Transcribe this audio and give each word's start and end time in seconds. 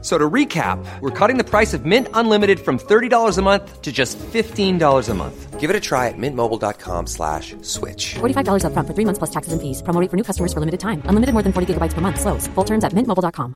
So 0.00 0.16
to 0.16 0.30
recap, 0.30 0.78
we're 1.00 1.10
cutting 1.10 1.38
the 1.38 1.44
price 1.44 1.74
of 1.74 1.84
Mint 1.84 2.06
Unlimited 2.14 2.60
from 2.60 2.78
$30 2.78 3.36
a 3.36 3.42
month 3.42 3.82
to 3.82 3.90
just 3.90 4.16
$15 4.18 5.08
a 5.08 5.14
month. 5.14 5.58
Give 5.58 5.70
it 5.70 5.74
a 5.74 5.80
try 5.80 6.06
at 6.06 6.14
mintmobile.com 6.16 7.08
slash 7.08 7.56
switch. 7.62 8.14
$45 8.20 8.62
upfront 8.62 8.86
for 8.86 8.94
three 8.94 9.04
months 9.04 9.18
plus 9.18 9.30
taxes 9.30 9.52
and 9.52 9.60
fees. 9.60 9.82
Promo 9.82 10.00
rate 10.00 10.08
for 10.08 10.16
new 10.16 10.22
customers 10.22 10.52
for 10.52 10.60
limited 10.60 10.78
time. 10.78 11.02
Unlimited 11.06 11.32
more 11.32 11.42
than 11.42 11.52
40 11.52 11.74
gigabytes 11.74 11.94
per 11.94 12.00
month. 12.00 12.20
Slows. 12.20 12.46
Full 12.54 12.64
terms 12.64 12.84
at 12.84 12.92
mintmobile.com. 12.92 13.54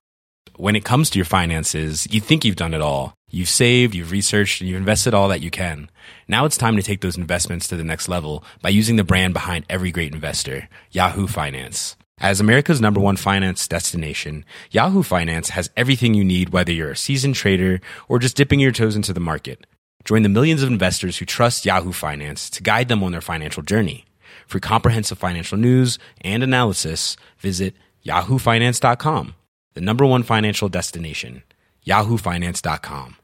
When 0.57 0.75
it 0.77 0.85
comes 0.85 1.11
to 1.11 1.19
your 1.19 1.25
finances, 1.25 2.07
you 2.11 2.21
think 2.21 2.45
you've 2.45 2.57
done 2.57 2.75
it 2.75 2.83
all. 2.83 3.15
You've 3.31 3.49
saved, 3.49 3.95
you've 3.95 4.11
researched, 4.11 4.61
and 4.61 4.69
you've 4.69 4.83
invested 4.83 5.15
all 5.15 5.29
that 5.29 5.41
you 5.41 5.51
can. 5.51 5.89
Now 6.29 6.45
it's 6.45 6.59
time 6.59 6.77
to 6.77 6.83
take 6.83 7.01
those 7.01 7.17
investments 7.17 7.69
to 7.69 7.77
the 7.77 7.85
next 7.85 8.09
level 8.09 8.45
by 8.61 8.69
using 8.69 8.97
the 8.97 9.05
brand 9.05 9.33
behind 9.33 9.65
every 9.71 9.91
great 9.91 10.13
investor, 10.13 10.69
Yahoo 10.91 11.27
Finance. 11.27 11.97
As 12.23 12.39
America's 12.39 12.81
number 12.81 13.01
one 13.01 13.17
finance 13.17 13.67
destination, 13.67 14.45
Yahoo 14.71 15.03
Finance 15.03 15.49
has 15.49 15.71
everything 15.77 16.15
you 16.15 16.23
need, 16.23 16.51
whether 16.51 16.71
you're 16.71 16.93
a 16.93 16.97
seasoned 16.97 17.35
trader 17.35 17.81
or 18.09 18.21
just 18.21 18.37
dipping 18.37 18.61
your 18.61 18.71
toes 18.71 18.95
into 18.95 19.13
the 19.13 19.19
market. 19.19 19.67
Join 20.05 20.23
the 20.23 20.29
millions 20.29 20.63
of 20.63 20.71
investors 20.71 21.17
who 21.17 21.25
trust 21.25 21.67
Yahoo 21.67 21.91
Finance 21.91 22.49
to 22.51 22.63
guide 22.63 22.87
them 22.87 23.03
on 23.03 23.11
their 23.11 23.21
financial 23.21 23.65
journey. 23.65 24.05
For 24.47 24.61
comprehensive 24.61 25.19
financial 25.19 25.59
news 25.59 25.99
and 26.21 26.45
analysis, 26.45 27.17
visit 27.39 27.75
yahoofinance.com, 28.07 29.35
the 29.75 29.81
number 29.81 30.07
one 30.07 30.23
financial 30.23 30.69
destination, 30.69 31.43
yahoofinance.com. 31.85 33.17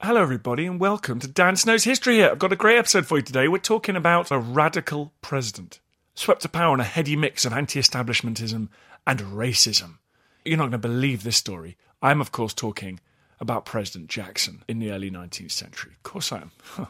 Hello, 0.00 0.22
everybody, 0.22 0.66
and 0.66 0.78
welcome 0.78 1.18
to 1.18 1.26
Dan 1.26 1.56
Snow's 1.56 1.82
History 1.82 2.18
Hit. 2.18 2.30
I've 2.30 2.38
got 2.38 2.52
a 2.52 2.56
great 2.56 2.78
episode 2.78 3.06
for 3.06 3.16
you 3.16 3.24
today. 3.24 3.48
We're 3.48 3.58
talking 3.58 3.96
about 3.96 4.30
a 4.30 4.38
radical 4.38 5.12
president 5.20 5.80
swept 6.16 6.42
to 6.42 6.48
power 6.48 6.72
on 6.72 6.80
a 6.80 6.84
heady 6.84 7.14
mix 7.14 7.44
of 7.44 7.52
anti 7.52 7.78
establishmentism 7.78 8.68
and 9.06 9.20
racism. 9.20 9.98
You're 10.44 10.56
not 10.56 10.64
going 10.64 10.72
to 10.72 10.78
believe 10.78 11.22
this 11.22 11.36
story. 11.36 11.76
I'm, 12.02 12.20
of 12.20 12.32
course, 12.32 12.52
talking 12.52 12.98
about 13.38 13.64
President 13.64 14.08
Jackson 14.08 14.64
in 14.66 14.78
the 14.78 14.90
early 14.90 15.10
19th 15.10 15.52
century. 15.52 15.92
Of 15.92 16.02
course, 16.02 16.32
I 16.32 16.38
am. 16.38 16.50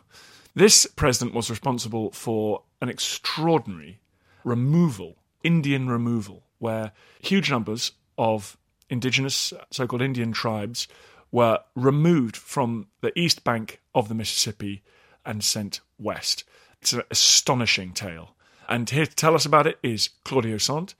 this 0.55 0.87
president 0.87 1.35
was 1.35 1.51
responsible 1.51 2.13
for 2.13 2.63
an 2.81 2.89
extraordinary 2.89 4.01
removal, 4.45 5.17
Indian 5.43 5.89
removal, 5.89 6.45
where 6.59 6.93
huge 7.21 7.51
numbers 7.51 7.93
of 8.17 8.57
indigenous, 8.89 9.53
so 9.71 9.87
called 9.87 10.03
Indian 10.03 10.33
tribes 10.33 10.87
were 11.33 11.59
removed 11.75 12.37
from 12.37 12.87
the 13.01 13.17
east 13.19 13.43
bank 13.43 13.81
of 13.95 14.09
the 14.09 14.15
Mississippi 14.15 14.83
and 15.25 15.43
sent 15.43 15.81
west. 15.99 16.45
It's 16.81 16.93
an 16.93 17.03
astonishing 17.11 17.93
tale. 17.93 18.36
And 18.69 18.89
here 18.89 19.07
to 19.07 19.15
tell 19.15 19.35
us 19.35 19.47
about 19.47 19.67
it 19.67 19.79
is 19.83 20.11
Claudio 20.25 20.59
Saunt. 20.59 20.95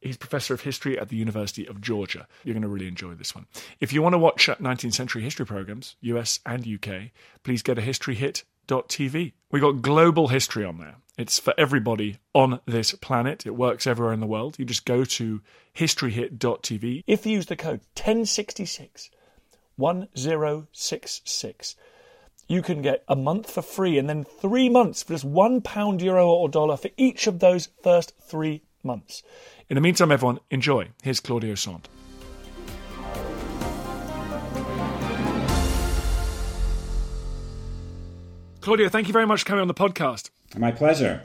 He's 0.00 0.16
professor 0.16 0.54
of 0.54 0.60
history 0.60 0.98
at 0.98 1.08
the 1.08 1.16
University 1.16 1.66
of 1.66 1.80
Georgia. 1.80 2.28
You're 2.44 2.54
going 2.54 2.62
to 2.62 2.68
really 2.68 2.86
enjoy 2.86 3.14
this 3.14 3.34
one. 3.34 3.46
If 3.80 3.92
you 3.92 4.00
want 4.00 4.12
to 4.12 4.18
watch 4.18 4.48
uh, 4.48 4.54
19th 4.56 4.94
century 4.94 5.22
history 5.22 5.44
programs, 5.44 5.96
US 6.02 6.38
and 6.46 6.66
UK, 6.66 7.10
please 7.42 7.62
go 7.62 7.74
to 7.74 7.82
historyhit.tv. 7.82 9.32
We 9.50 9.60
got 9.60 9.82
global 9.82 10.28
history 10.28 10.64
on 10.64 10.78
there. 10.78 10.96
It's 11.16 11.40
for 11.40 11.52
everybody 11.58 12.18
on 12.32 12.60
this 12.64 12.92
planet. 12.92 13.44
It 13.44 13.56
works 13.56 13.88
everywhere 13.88 14.14
in 14.14 14.20
the 14.20 14.26
world. 14.26 14.56
You 14.56 14.64
just 14.64 14.84
go 14.84 15.04
to 15.04 15.40
historyhit.tv. 15.74 17.02
If 17.08 17.26
you 17.26 17.32
use 17.32 17.46
the 17.46 17.56
code 17.56 17.80
1066 17.96 19.10
1066 19.74 21.76
you 22.48 22.62
can 22.62 22.80
get 22.80 23.04
a 23.06 23.14
month 23.14 23.50
for 23.50 23.60
free 23.60 23.98
and 23.98 24.08
then 24.08 24.24
three 24.24 24.70
months 24.70 25.02
for 25.02 25.12
just 25.12 25.24
one 25.24 25.60
pound, 25.60 26.00
euro, 26.00 26.26
or 26.26 26.48
dollar 26.48 26.78
for 26.78 26.88
each 26.96 27.26
of 27.26 27.40
those 27.40 27.68
first 27.82 28.14
three 28.18 28.62
months. 28.82 29.22
In 29.68 29.74
the 29.74 29.82
meantime, 29.82 30.10
everyone, 30.10 30.40
enjoy. 30.50 30.88
Here's 31.02 31.20
Claudio 31.20 31.54
Saunt. 31.54 31.88
Claudio, 38.62 38.88
thank 38.88 39.06
you 39.06 39.12
very 39.12 39.26
much 39.26 39.42
for 39.42 39.46
coming 39.46 39.62
on 39.62 39.68
the 39.68 39.74
podcast. 39.74 40.30
My 40.56 40.72
pleasure. 40.72 41.22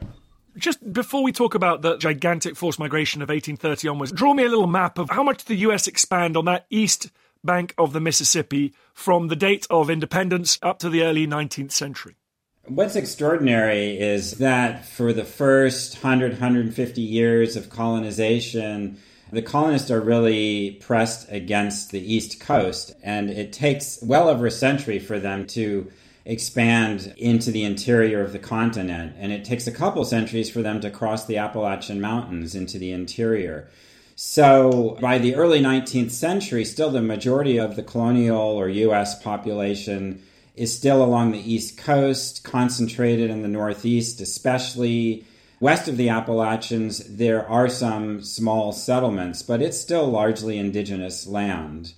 Just 0.57 0.93
before 0.93 1.23
we 1.23 1.31
talk 1.31 1.55
about 1.55 1.81
the 1.81 1.97
gigantic 1.97 2.55
forced 2.55 2.79
migration 2.79 3.21
of 3.21 3.29
1830 3.29 3.87
onwards, 3.87 4.11
draw 4.11 4.33
me 4.33 4.43
a 4.43 4.49
little 4.49 4.67
map 4.67 4.97
of 4.99 5.09
how 5.09 5.23
much 5.23 5.45
the 5.45 5.55
US 5.55 5.87
expand 5.87 6.37
on 6.37 6.45
that 6.45 6.65
east 6.69 7.09
bank 7.43 7.73
of 7.77 7.93
the 7.93 7.99
Mississippi 7.99 8.73
from 8.93 9.27
the 9.27 9.35
date 9.35 9.67
of 9.69 9.89
independence 9.89 10.57
up 10.61 10.79
to 10.79 10.89
the 10.89 11.03
early 11.03 11.27
19th 11.27 11.71
century. 11.71 12.15
What's 12.65 12.95
extraordinary 12.95 13.99
is 13.99 14.37
that 14.37 14.85
for 14.85 15.11
the 15.11 15.25
first 15.25 16.01
100, 16.01 16.31
150 16.31 17.01
years 17.01 17.57
of 17.57 17.69
colonization, 17.69 18.97
the 19.33 19.41
colonists 19.41 19.91
are 19.91 19.99
really 19.99 20.77
pressed 20.79 21.29
against 21.29 21.91
the 21.91 21.99
East 21.99 22.39
Coast, 22.39 22.93
and 23.03 23.29
it 23.29 23.51
takes 23.51 23.99
well 24.01 24.29
over 24.29 24.45
a 24.45 24.51
century 24.51 24.99
for 24.99 25.19
them 25.19 25.45
to 25.47 25.91
expand 26.23 27.13
into 27.17 27.51
the 27.51 27.65
interior 27.65 28.21
of 28.21 28.31
the 28.31 28.39
continent, 28.39 29.13
and 29.17 29.33
it 29.33 29.43
takes 29.43 29.67
a 29.67 29.71
couple 29.71 30.05
centuries 30.05 30.49
for 30.49 30.61
them 30.61 30.79
to 30.79 30.89
cross 30.89 31.25
the 31.25 31.37
Appalachian 31.37 31.99
Mountains 31.99 32.55
into 32.55 32.77
the 32.77 32.91
interior. 32.91 33.67
So 34.25 34.97
by 35.01 35.17
the 35.17 35.35
early 35.35 35.59
19th 35.59 36.11
century, 36.11 36.63
still 36.63 36.89
the 36.89 37.01
majority 37.01 37.57
of 37.57 37.75
the 37.75 37.83
colonial 37.83 38.39
or 38.39 38.69
U.S. 38.69 39.21
population 39.21 40.23
is 40.55 40.73
still 40.73 41.03
along 41.03 41.33
the 41.33 41.53
East 41.53 41.77
Coast, 41.77 42.41
concentrated 42.41 43.29
in 43.29 43.41
the 43.41 43.49
Northeast, 43.49 44.21
especially. 44.21 45.25
West 45.59 45.89
of 45.89 45.97
the 45.97 46.07
Appalachians, 46.07 46.99
there 47.17 47.45
are 47.47 47.67
some 47.67 48.23
small 48.23 48.71
settlements, 48.71 49.43
but 49.43 49.61
it's 49.61 49.79
still 49.79 50.07
largely 50.07 50.57
indigenous 50.57 51.27
land. 51.27 51.93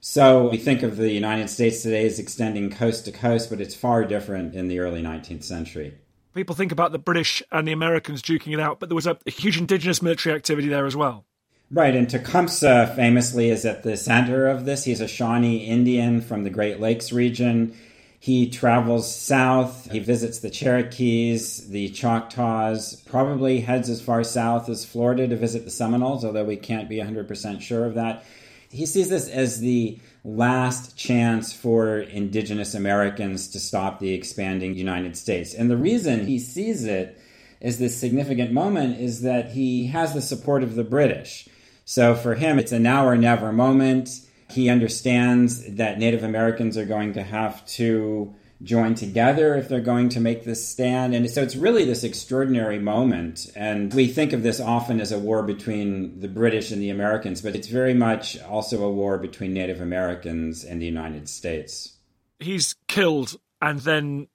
So 0.00 0.48
we 0.50 0.56
think 0.56 0.82
of 0.82 0.96
the 0.96 1.12
United 1.12 1.48
States 1.48 1.82
today 1.82 2.04
as 2.04 2.18
extending 2.18 2.70
coast 2.70 3.04
to 3.04 3.12
coast, 3.12 3.48
but 3.48 3.60
it's 3.60 3.76
far 3.76 4.04
different 4.04 4.56
in 4.56 4.66
the 4.66 4.80
early 4.80 5.02
19th 5.02 5.44
century. 5.44 5.94
People 6.34 6.56
think 6.56 6.72
about 6.72 6.90
the 6.90 6.98
British 6.98 7.44
and 7.52 7.66
the 7.66 7.72
Americans 7.72 8.22
duking 8.22 8.52
it 8.52 8.60
out, 8.60 8.80
but 8.80 8.88
there 8.88 8.96
was 8.96 9.06
a 9.06 9.16
huge 9.26 9.56
indigenous 9.56 10.02
military 10.02 10.34
activity 10.34 10.66
there 10.66 10.84
as 10.84 10.96
well. 10.96 11.26
Right, 11.72 11.94
and 11.94 12.10
Tecumseh 12.10 12.94
famously 12.96 13.48
is 13.48 13.64
at 13.64 13.84
the 13.84 13.96
center 13.96 14.48
of 14.48 14.64
this. 14.64 14.82
He's 14.82 15.00
a 15.00 15.06
Shawnee 15.06 15.58
Indian 15.58 16.20
from 16.20 16.42
the 16.42 16.50
Great 16.50 16.80
Lakes 16.80 17.12
region. 17.12 17.76
He 18.18 18.50
travels 18.50 19.14
south, 19.14 19.88
he 19.88 20.00
visits 20.00 20.40
the 20.40 20.50
Cherokees, 20.50 21.68
the 21.68 21.88
Choctaws, 21.90 22.96
probably 23.06 23.60
heads 23.60 23.88
as 23.88 24.02
far 24.02 24.24
south 24.24 24.68
as 24.68 24.84
Florida 24.84 25.28
to 25.28 25.36
visit 25.36 25.64
the 25.64 25.70
Seminoles, 25.70 26.24
although 26.24 26.44
we 26.44 26.56
can't 26.56 26.88
be 26.88 26.96
100% 26.96 27.60
sure 27.60 27.86
of 27.86 27.94
that. 27.94 28.24
He 28.68 28.84
sees 28.84 29.08
this 29.08 29.28
as 29.28 29.60
the 29.60 30.00
last 30.24 30.96
chance 30.96 31.52
for 31.52 32.00
indigenous 32.00 32.74
Americans 32.74 33.46
to 33.48 33.60
stop 33.60 34.00
the 34.00 34.12
expanding 34.12 34.74
United 34.74 35.16
States. 35.16 35.54
And 35.54 35.70
the 35.70 35.76
reason 35.76 36.26
he 36.26 36.40
sees 36.40 36.84
it 36.84 37.16
as 37.62 37.78
this 37.78 37.96
significant 37.96 38.52
moment 38.52 39.00
is 39.00 39.22
that 39.22 39.52
he 39.52 39.86
has 39.86 40.14
the 40.14 40.20
support 40.20 40.64
of 40.64 40.74
the 40.74 40.84
British. 40.84 41.48
So 41.90 42.14
for 42.14 42.36
him, 42.36 42.60
it's 42.60 42.70
a 42.70 42.78
now 42.78 43.04
or 43.04 43.16
never 43.16 43.50
moment 43.50 44.10
he 44.48 44.70
understands 44.70 45.74
that 45.74 45.98
Native 45.98 46.22
Americans 46.22 46.78
are 46.78 46.84
going 46.84 47.14
to 47.14 47.22
have 47.24 47.66
to 47.66 48.32
join 48.62 48.94
together 48.94 49.56
if 49.56 49.68
they're 49.68 49.80
going 49.80 50.08
to 50.10 50.20
make 50.20 50.44
this 50.44 50.68
stand. 50.68 51.16
And 51.16 51.28
so 51.28 51.42
it's 51.42 51.56
really 51.56 51.84
this 51.84 52.04
extraordinary 52.04 52.78
moment. 52.78 53.50
And 53.56 53.92
we 53.92 54.06
think 54.06 54.32
of 54.32 54.44
this 54.44 54.60
often 54.60 55.00
as 55.00 55.10
a 55.10 55.18
war 55.18 55.42
between 55.42 56.20
the 56.20 56.28
British 56.28 56.70
and 56.70 56.80
the 56.80 56.90
Americans, 56.90 57.42
but 57.42 57.56
it's 57.56 57.66
very 57.66 57.94
much 57.94 58.40
also 58.40 58.84
a 58.84 58.92
war 58.92 59.18
between 59.18 59.52
Native 59.52 59.80
Americans 59.80 60.62
and 60.62 60.80
the 60.80 60.86
United 60.86 61.28
States. 61.28 61.96
He's 62.38 62.76
killed, 62.86 63.34
and 63.60 63.80
then, 63.80 64.28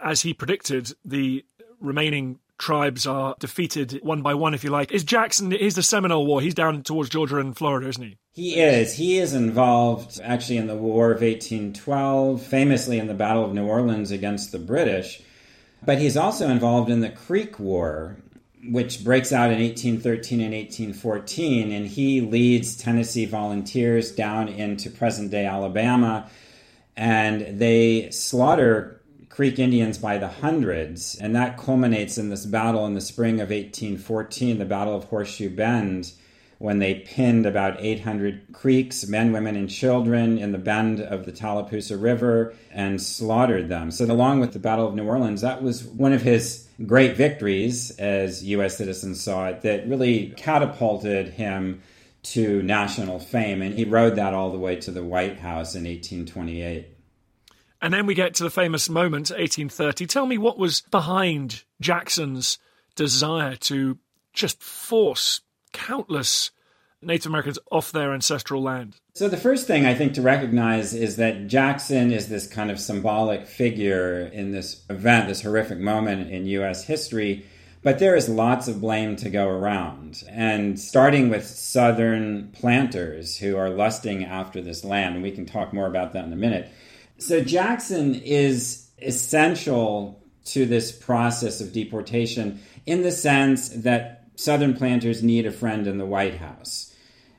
as 0.00 0.22
he 0.22 0.34
predicted, 0.34 0.92
the 1.04 1.44
remaining 1.78 2.40
tribes 2.58 3.06
are 3.06 3.36
defeated 3.38 4.00
one 4.02 4.22
by 4.22 4.34
one, 4.34 4.54
if 4.54 4.64
you 4.64 4.70
like. 4.70 4.92
Is 4.92 5.04
Jackson, 5.04 5.50
he's 5.50 5.74
the 5.74 5.82
Seminole 5.82 6.26
War. 6.26 6.40
He's 6.40 6.54
down 6.54 6.82
towards 6.82 7.10
Georgia 7.10 7.38
and 7.38 7.56
Florida, 7.56 7.88
isn't 7.88 8.02
he? 8.02 8.18
He 8.32 8.60
is. 8.60 8.94
He 8.94 9.18
is 9.18 9.34
involved 9.34 10.20
actually 10.22 10.58
in 10.58 10.66
the 10.66 10.76
War 10.76 11.06
of 11.06 11.22
1812, 11.22 12.42
famously 12.42 12.98
in 12.98 13.06
the 13.06 13.14
Battle 13.14 13.44
of 13.44 13.54
New 13.54 13.66
Orleans 13.66 14.10
against 14.10 14.52
the 14.52 14.58
British. 14.58 15.22
But 15.84 15.98
he's 15.98 16.16
also 16.16 16.48
involved 16.48 16.90
in 16.90 17.00
the 17.00 17.08
Creek 17.08 17.58
War, 17.58 18.16
which 18.68 19.04
breaks 19.04 19.32
out 19.32 19.50
in 19.50 19.60
1813 19.60 20.40
and 20.40 20.52
1814. 20.52 21.72
And 21.72 21.86
he 21.86 22.20
leads 22.20 22.76
Tennessee 22.76 23.26
volunteers 23.26 24.12
down 24.12 24.48
into 24.48 24.90
present 24.90 25.30
day 25.30 25.46
Alabama. 25.46 26.28
And 26.96 27.58
they 27.58 28.10
slaughter 28.10 29.00
Creek 29.36 29.58
Indians 29.58 29.98
by 29.98 30.16
the 30.16 30.28
hundreds, 30.28 31.14
and 31.14 31.36
that 31.36 31.58
culminates 31.58 32.16
in 32.16 32.30
this 32.30 32.46
battle 32.46 32.86
in 32.86 32.94
the 32.94 33.02
spring 33.02 33.34
of 33.34 33.50
1814, 33.50 34.58
the 34.58 34.64
Battle 34.64 34.96
of 34.96 35.04
Horseshoe 35.04 35.54
Bend, 35.54 36.10
when 36.56 36.78
they 36.78 37.00
pinned 37.00 37.44
about 37.44 37.76
800 37.78 38.54
Creeks, 38.54 39.06
men, 39.06 39.34
women, 39.34 39.54
and 39.54 39.68
children, 39.68 40.38
in 40.38 40.52
the 40.52 40.58
bend 40.58 41.02
of 41.02 41.26
the 41.26 41.32
Tallapoosa 41.32 41.98
River 41.98 42.54
and 42.70 43.02
slaughtered 43.02 43.68
them. 43.68 43.90
So, 43.90 44.06
along 44.06 44.40
with 44.40 44.54
the 44.54 44.58
Battle 44.58 44.88
of 44.88 44.94
New 44.94 45.04
Orleans, 45.04 45.42
that 45.42 45.62
was 45.62 45.84
one 45.84 46.14
of 46.14 46.22
his 46.22 46.66
great 46.86 47.14
victories, 47.14 47.90
as 47.98 48.42
U.S. 48.42 48.78
citizens 48.78 49.20
saw 49.20 49.48
it, 49.48 49.60
that 49.60 49.86
really 49.86 50.32
catapulted 50.38 51.34
him 51.34 51.82
to 52.22 52.62
national 52.62 53.18
fame. 53.18 53.60
And 53.60 53.74
he 53.74 53.84
rode 53.84 54.16
that 54.16 54.32
all 54.32 54.50
the 54.50 54.58
way 54.58 54.76
to 54.76 54.90
the 54.90 55.04
White 55.04 55.40
House 55.40 55.74
in 55.74 55.84
1828. 55.84 56.95
And 57.86 57.94
then 57.94 58.06
we 58.06 58.14
get 58.14 58.34
to 58.34 58.42
the 58.42 58.50
famous 58.50 58.88
moment, 58.88 59.30
1830. 59.30 60.08
Tell 60.08 60.26
me 60.26 60.38
what 60.38 60.58
was 60.58 60.80
behind 60.90 61.62
Jackson's 61.80 62.58
desire 62.96 63.54
to 63.54 63.98
just 64.32 64.60
force 64.60 65.42
countless 65.72 66.50
Native 67.00 67.26
Americans 67.26 67.60
off 67.70 67.92
their 67.92 68.12
ancestral 68.12 68.60
land? 68.60 68.96
So, 69.14 69.28
the 69.28 69.36
first 69.36 69.68
thing 69.68 69.86
I 69.86 69.94
think 69.94 70.14
to 70.14 70.20
recognize 70.20 70.94
is 70.94 71.14
that 71.18 71.46
Jackson 71.46 72.10
is 72.10 72.28
this 72.28 72.48
kind 72.48 72.72
of 72.72 72.80
symbolic 72.80 73.46
figure 73.46 74.32
in 74.32 74.50
this 74.50 74.84
event, 74.90 75.28
this 75.28 75.42
horrific 75.42 75.78
moment 75.78 76.28
in 76.32 76.44
U.S. 76.46 76.82
history. 76.82 77.46
But 77.84 78.00
there 78.00 78.16
is 78.16 78.28
lots 78.28 78.66
of 78.66 78.80
blame 78.80 79.14
to 79.14 79.30
go 79.30 79.46
around. 79.46 80.24
And 80.28 80.76
starting 80.80 81.28
with 81.28 81.46
Southern 81.46 82.48
planters 82.48 83.36
who 83.36 83.56
are 83.56 83.70
lusting 83.70 84.24
after 84.24 84.60
this 84.60 84.82
land, 84.84 85.14
and 85.14 85.22
we 85.22 85.30
can 85.30 85.46
talk 85.46 85.72
more 85.72 85.86
about 85.86 86.14
that 86.14 86.24
in 86.24 86.32
a 86.32 86.36
minute. 86.36 86.68
So, 87.18 87.42
Jackson 87.42 88.14
is 88.14 88.90
essential 89.00 90.22
to 90.46 90.66
this 90.66 90.92
process 90.92 91.60
of 91.60 91.72
deportation 91.72 92.60
in 92.86 93.02
the 93.02 93.12
sense 93.12 93.68
that 93.70 94.28
Southern 94.36 94.74
planters 94.74 95.22
need 95.22 95.46
a 95.46 95.50
friend 95.50 95.86
in 95.86 95.98
the 95.98 96.06
White 96.06 96.36
House. 96.36 96.94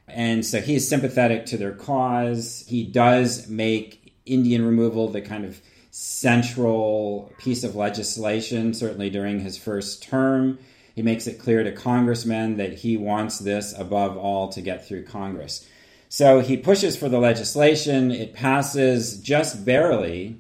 And 0.08 0.46
so 0.46 0.62
he 0.62 0.76
is 0.76 0.88
sympathetic 0.88 1.46
to 1.48 1.58
their 1.58 1.74
cause. 1.74 2.66
He 2.68 2.84
does 2.84 3.48
make 3.48 4.14
Indian 4.26 4.66
removal 4.66 5.10
the 5.10 5.22
kind 5.22 5.46
of 5.46 5.62
central 5.92 7.34
piece 7.38 7.64
of 7.64 7.76
legislation, 7.76 8.74
certainly 8.74 9.10
during 9.10 9.40
his 9.40 9.58
first 9.58 10.04
term. 10.04 10.60
He 10.96 11.02
makes 11.02 11.28
it 11.28 11.40
clear 11.40 11.64
to 11.64 11.72
congressmen 11.72 12.58
that 12.58 12.74
he 12.74 12.98
wants 12.98 13.40
this 13.40 13.78
above 13.78 14.18
all 14.18 14.50
to 14.50 14.62
get 14.62 14.88
through 14.88 15.06
Congress. 15.06 15.68
So 16.10 16.40
he 16.40 16.58
pushes 16.58 16.96
for 16.96 17.10
the 17.10 17.20
legislation. 17.20 18.12
It 18.12 18.34
passes 18.34 19.20
just 19.20 19.66
barely 19.66 20.38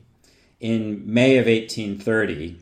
in 0.60 1.04
May 1.06 1.38
of 1.38 1.46
1830. 1.46 2.58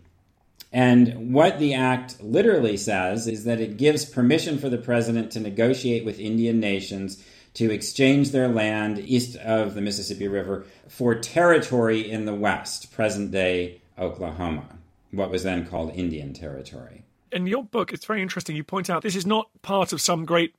And 0.73 1.33
what 1.33 1.59
the 1.59 1.73
act 1.73 2.21
literally 2.21 2.75
says 2.75 3.27
is 3.27 3.45
that 3.45 3.61
it 3.61 3.77
gives 3.77 4.03
permission 4.03 4.57
for 4.57 4.67
the 4.69 4.77
president 4.77 5.31
to 5.31 5.39
negotiate 5.39 6.03
with 6.03 6.19
Indian 6.19 6.59
nations 6.59 7.23
to 7.53 7.71
exchange 7.71 8.31
their 8.31 8.49
land 8.49 8.99
east 8.99 9.37
of 9.37 9.73
the 9.73 9.81
Mississippi 9.81 10.27
River 10.27 10.65
for 10.89 11.15
territory 11.15 12.11
in 12.11 12.25
the 12.25 12.35
West, 12.35 12.91
present 12.91 13.31
day 13.31 13.79
Oklahoma, 13.97 14.65
what 15.11 15.31
was 15.31 15.43
then 15.43 15.65
called 15.65 15.93
Indian 15.95 16.33
Territory. 16.33 17.05
In 17.31 17.47
your 17.47 17.63
book, 17.63 17.93
it's 17.93 18.05
very 18.05 18.21
interesting. 18.21 18.57
You 18.57 18.65
point 18.65 18.89
out 18.89 19.01
this 19.01 19.15
is 19.15 19.25
not 19.25 19.49
part 19.61 19.93
of 19.93 20.01
some 20.01 20.25
great 20.25 20.53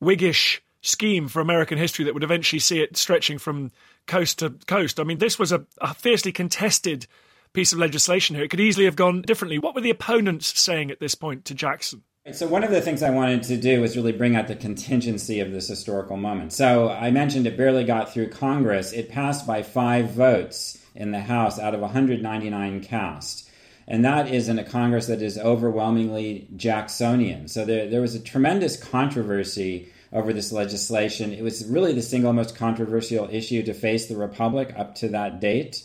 Whiggish 0.00 0.60
scheme 0.82 1.28
for 1.28 1.40
American 1.40 1.78
history 1.78 2.04
that 2.04 2.14
would 2.14 2.24
eventually 2.24 2.60
see 2.60 2.80
it 2.80 2.96
stretching 2.96 3.38
from 3.38 3.70
coast 4.06 4.40
to 4.40 4.50
coast. 4.66 5.00
I 5.00 5.04
mean, 5.04 5.18
this 5.18 5.38
was 5.38 5.52
a, 5.52 5.64
a 5.80 5.94
fiercely 5.94 6.32
contested 6.32 7.06
piece 7.52 7.72
of 7.72 7.78
legislation 7.78 8.36
here. 8.36 8.44
It 8.44 8.48
could 8.48 8.60
easily 8.60 8.84
have 8.84 8.96
gone 8.96 9.22
differently. 9.22 9.58
What 9.58 9.74
were 9.74 9.80
the 9.80 9.90
opponents 9.90 10.60
saying 10.60 10.90
at 10.90 11.00
this 11.00 11.14
point 11.14 11.44
to 11.46 11.54
Jackson? 11.54 12.02
So, 12.30 12.46
one 12.46 12.62
of 12.62 12.70
the 12.70 12.80
things 12.80 13.02
I 13.02 13.10
wanted 13.10 13.42
to 13.44 13.56
do 13.56 13.80
was 13.80 13.96
really 13.96 14.12
bring 14.12 14.36
out 14.36 14.46
the 14.46 14.54
contingency 14.54 15.40
of 15.40 15.50
this 15.50 15.66
historical 15.66 16.16
moment. 16.16 16.52
So, 16.52 16.88
I 16.88 17.10
mentioned 17.10 17.48
it 17.48 17.56
barely 17.56 17.82
got 17.82 18.12
through 18.12 18.28
Congress. 18.28 18.92
It 18.92 19.08
passed 19.08 19.44
by 19.44 19.64
five 19.64 20.10
votes 20.10 20.78
in 20.94 21.10
the 21.10 21.20
House 21.20 21.58
out 21.58 21.74
of 21.74 21.80
199 21.80 22.80
cast. 22.84 23.50
And 23.88 24.04
that 24.04 24.32
is 24.32 24.48
in 24.48 24.60
a 24.60 24.64
Congress 24.64 25.08
that 25.08 25.20
is 25.20 25.36
overwhelmingly 25.36 26.46
Jacksonian. 26.54 27.48
So, 27.48 27.64
there, 27.64 27.88
there 27.88 28.00
was 28.00 28.14
a 28.14 28.20
tremendous 28.20 28.76
controversy 28.76 29.92
over 30.12 30.32
this 30.32 30.52
legislation. 30.52 31.32
It 31.32 31.42
was 31.42 31.64
really 31.66 31.92
the 31.92 32.02
single 32.02 32.32
most 32.32 32.56
controversial 32.56 33.28
issue 33.30 33.62
to 33.62 33.74
face 33.74 34.06
the 34.06 34.16
Republic 34.16 34.72
up 34.76 34.94
to 34.96 35.08
that 35.08 35.40
date. 35.40 35.82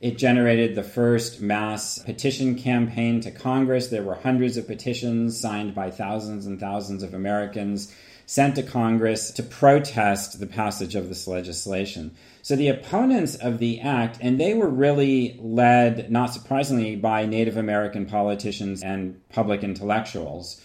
It 0.00 0.18
generated 0.18 0.74
the 0.74 0.82
first 0.82 1.40
mass 1.40 1.98
petition 1.98 2.54
campaign 2.56 3.20
to 3.22 3.30
Congress. 3.30 3.88
There 3.88 4.02
were 4.02 4.14
hundreds 4.14 4.56
of 4.56 4.66
petitions 4.66 5.40
signed 5.40 5.74
by 5.74 5.90
thousands 5.90 6.46
and 6.46 6.60
thousands 6.60 7.02
of 7.02 7.14
Americans 7.14 7.92
sent 8.28 8.56
to 8.56 8.62
Congress 8.62 9.30
to 9.30 9.42
protest 9.42 10.38
the 10.38 10.46
passage 10.46 10.94
of 10.94 11.08
this 11.08 11.26
legislation. 11.26 12.14
So 12.42 12.56
the 12.56 12.68
opponents 12.68 13.36
of 13.36 13.58
the 13.58 13.80
act, 13.80 14.18
and 14.20 14.38
they 14.38 14.52
were 14.52 14.68
really 14.68 15.38
led, 15.42 16.10
not 16.10 16.34
surprisingly, 16.34 16.94
by 16.94 17.24
Native 17.24 17.56
American 17.56 18.04
politicians 18.04 18.82
and 18.82 19.26
public 19.30 19.64
intellectuals. 19.64 20.60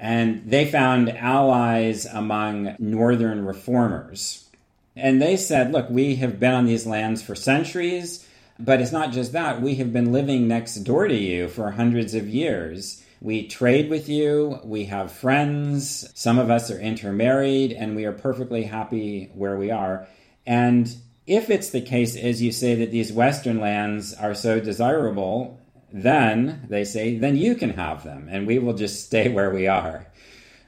And 0.00 0.50
they 0.50 0.64
found 0.64 1.10
allies 1.10 2.06
among 2.06 2.74
Northern 2.78 3.44
reformers. 3.44 4.48
And 4.96 5.20
they 5.20 5.36
said, 5.36 5.70
look, 5.72 5.90
we 5.90 6.16
have 6.16 6.40
been 6.40 6.54
on 6.54 6.66
these 6.66 6.86
lands 6.86 7.22
for 7.22 7.34
centuries. 7.34 8.26
But 8.58 8.80
it's 8.80 8.92
not 8.92 9.12
just 9.12 9.32
that. 9.32 9.62
We 9.62 9.76
have 9.76 9.92
been 9.92 10.12
living 10.12 10.48
next 10.48 10.76
door 10.76 11.06
to 11.06 11.14
you 11.14 11.48
for 11.48 11.70
hundreds 11.70 12.14
of 12.14 12.28
years. 12.28 13.02
We 13.22 13.46
trade 13.46 13.90
with 13.90 14.08
you, 14.08 14.60
we 14.64 14.86
have 14.86 15.12
friends, 15.12 16.10
some 16.14 16.38
of 16.38 16.50
us 16.50 16.70
are 16.70 16.80
intermarried, 16.80 17.70
and 17.70 17.94
we 17.94 18.06
are 18.06 18.12
perfectly 18.12 18.62
happy 18.62 19.30
where 19.34 19.58
we 19.58 19.70
are. 19.70 20.08
And 20.46 20.94
if 21.26 21.50
it's 21.50 21.68
the 21.68 21.82
case, 21.82 22.16
as 22.16 22.40
you 22.40 22.50
say, 22.50 22.74
that 22.76 22.90
these 22.90 23.12
Western 23.12 23.60
lands 23.60 24.14
are 24.14 24.34
so 24.34 24.58
desirable, 24.58 25.58
then, 25.92 26.66
they 26.68 26.84
say, 26.84 27.18
then 27.18 27.36
you 27.36 27.54
can 27.54 27.70
have 27.70 28.04
them, 28.04 28.28
and 28.30 28.46
we 28.46 28.58
will 28.58 28.74
just 28.74 29.04
stay 29.06 29.28
where 29.28 29.50
we 29.50 29.66
are. 29.66 30.06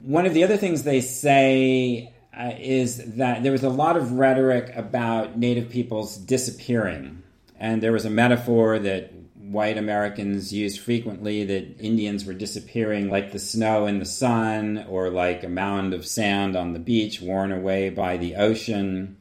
One 0.01 0.25
of 0.25 0.33
the 0.33 0.43
other 0.43 0.57
things 0.57 0.83
they 0.83 1.01
say 1.01 2.13
uh, 2.37 2.51
is 2.59 3.15
that 3.15 3.43
there 3.43 3.51
was 3.51 3.63
a 3.63 3.69
lot 3.69 3.95
of 3.95 4.13
rhetoric 4.13 4.75
about 4.75 5.37
Native 5.37 5.69
peoples 5.69 6.17
disappearing 6.17 7.23
and 7.63 7.81
there 7.81 7.93
was 7.93 8.03
a 8.03 8.09
metaphor 8.09 8.77
that 8.77 9.13
white 9.35 9.77
Americans 9.77 10.51
used 10.51 10.81
frequently 10.81 11.45
that 11.45 11.79
Indians 11.79 12.25
were 12.25 12.33
disappearing 12.33 13.09
like 13.09 13.31
the 13.31 13.39
snow 13.39 13.85
in 13.85 13.99
the 13.99 14.05
sun 14.05 14.85
or 14.89 15.09
like 15.09 15.45
a 15.45 15.49
mound 15.49 15.93
of 15.93 16.05
sand 16.05 16.57
on 16.57 16.73
the 16.73 16.79
beach 16.79 17.21
worn 17.21 17.53
away 17.53 17.89
by 17.89 18.17
the 18.17 18.35
ocean. 18.35 19.15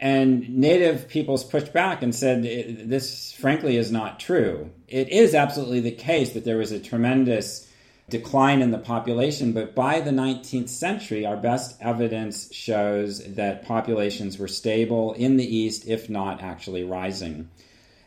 And 0.00 0.48
native 0.48 1.08
peoples 1.08 1.44
pushed 1.44 1.72
back 1.72 2.02
and 2.02 2.14
said, 2.14 2.42
This, 2.42 3.32
frankly, 3.32 3.76
is 3.76 3.90
not 3.90 4.20
true. 4.20 4.70
It 4.88 5.08
is 5.08 5.34
absolutely 5.34 5.80
the 5.80 5.90
case 5.90 6.32
that 6.32 6.44
there 6.44 6.58
was 6.58 6.72
a 6.72 6.78
tremendous 6.78 7.66
decline 8.08 8.62
in 8.62 8.70
the 8.70 8.78
population, 8.78 9.52
but 9.52 9.74
by 9.74 10.00
the 10.00 10.10
19th 10.10 10.68
century, 10.68 11.26
our 11.26 11.36
best 11.36 11.76
evidence 11.80 12.52
shows 12.54 13.34
that 13.34 13.64
populations 13.64 14.38
were 14.38 14.48
stable 14.48 15.12
in 15.14 15.36
the 15.36 15.56
East, 15.56 15.88
if 15.88 16.08
not 16.08 16.42
actually 16.42 16.84
rising. 16.84 17.48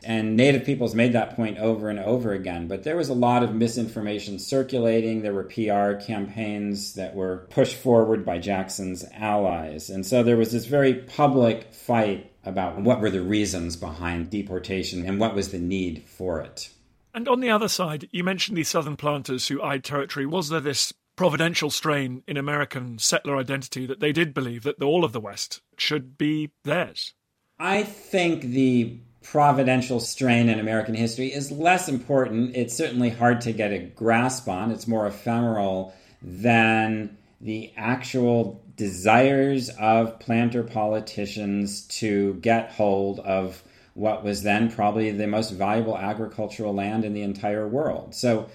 And 0.02 0.36
Native 0.36 0.64
peoples 0.64 0.94
made 0.94 1.12
that 1.12 1.36
point 1.36 1.58
over 1.58 1.90
and 1.90 1.98
over 1.98 2.32
again. 2.32 2.68
But 2.68 2.84
there 2.84 2.96
was 2.96 3.08
a 3.08 3.14
lot 3.14 3.42
of 3.42 3.54
misinformation 3.54 4.38
circulating. 4.38 5.22
There 5.22 5.34
were 5.34 5.44
PR 5.44 6.02
campaigns 6.02 6.94
that 6.94 7.14
were 7.14 7.46
pushed 7.50 7.76
forward 7.76 8.24
by 8.24 8.38
Jackson's 8.38 9.04
allies. 9.14 9.90
And 9.90 10.06
so 10.06 10.22
there 10.22 10.36
was 10.36 10.52
this 10.52 10.66
very 10.66 10.94
public 10.94 11.74
fight 11.74 12.32
about 12.44 12.80
what 12.80 13.00
were 13.00 13.10
the 13.10 13.22
reasons 13.22 13.76
behind 13.76 14.30
deportation 14.30 15.04
and 15.06 15.20
what 15.20 15.34
was 15.34 15.50
the 15.50 15.58
need 15.58 16.04
for 16.06 16.40
it. 16.40 16.70
And 17.12 17.28
on 17.28 17.40
the 17.40 17.50
other 17.50 17.68
side, 17.68 18.08
you 18.12 18.24
mentioned 18.24 18.56
these 18.56 18.68
southern 18.68 18.96
planters 18.96 19.48
who 19.48 19.62
eyed 19.62 19.84
territory. 19.84 20.26
Was 20.26 20.48
there 20.48 20.60
this 20.60 20.94
providential 21.16 21.70
strain 21.70 22.22
in 22.26 22.36
American 22.36 22.98
settler 22.98 23.36
identity 23.36 23.84
that 23.84 24.00
they 24.00 24.12
did 24.12 24.32
believe 24.32 24.62
that 24.62 24.80
all 24.82 25.04
of 25.04 25.12
the 25.12 25.20
West 25.20 25.60
should 25.76 26.16
be 26.16 26.50
theirs? 26.64 27.12
I 27.58 27.82
think 27.82 28.42
the 28.42 29.00
providential 29.22 30.00
strain 30.00 30.48
in 30.48 30.58
American 30.58 30.94
history 30.94 31.32
is 31.32 31.50
less 31.50 31.88
important. 31.88 32.56
It's 32.56 32.76
certainly 32.76 33.10
hard 33.10 33.42
to 33.42 33.52
get 33.52 33.72
a 33.72 33.78
grasp 33.78 34.48
on, 34.48 34.70
it's 34.70 34.86
more 34.86 35.06
ephemeral 35.06 35.94
than 36.22 37.16
the 37.40 37.72
actual 37.76 38.62
desires 38.76 39.70
of 39.78 40.18
planter 40.20 40.62
politicians 40.62 41.82
to 41.82 42.34
get 42.34 42.72
hold 42.72 43.20
of 43.20 43.62
what 43.94 44.24
was 44.24 44.42
then 44.42 44.70
probably 44.70 45.10
the 45.10 45.26
most 45.26 45.50
valuable 45.50 45.96
agricultural 45.96 46.74
land 46.74 47.04
in 47.04 47.12
the 47.12 47.22
entire 47.22 47.66
world. 47.66 48.14
So 48.14 48.48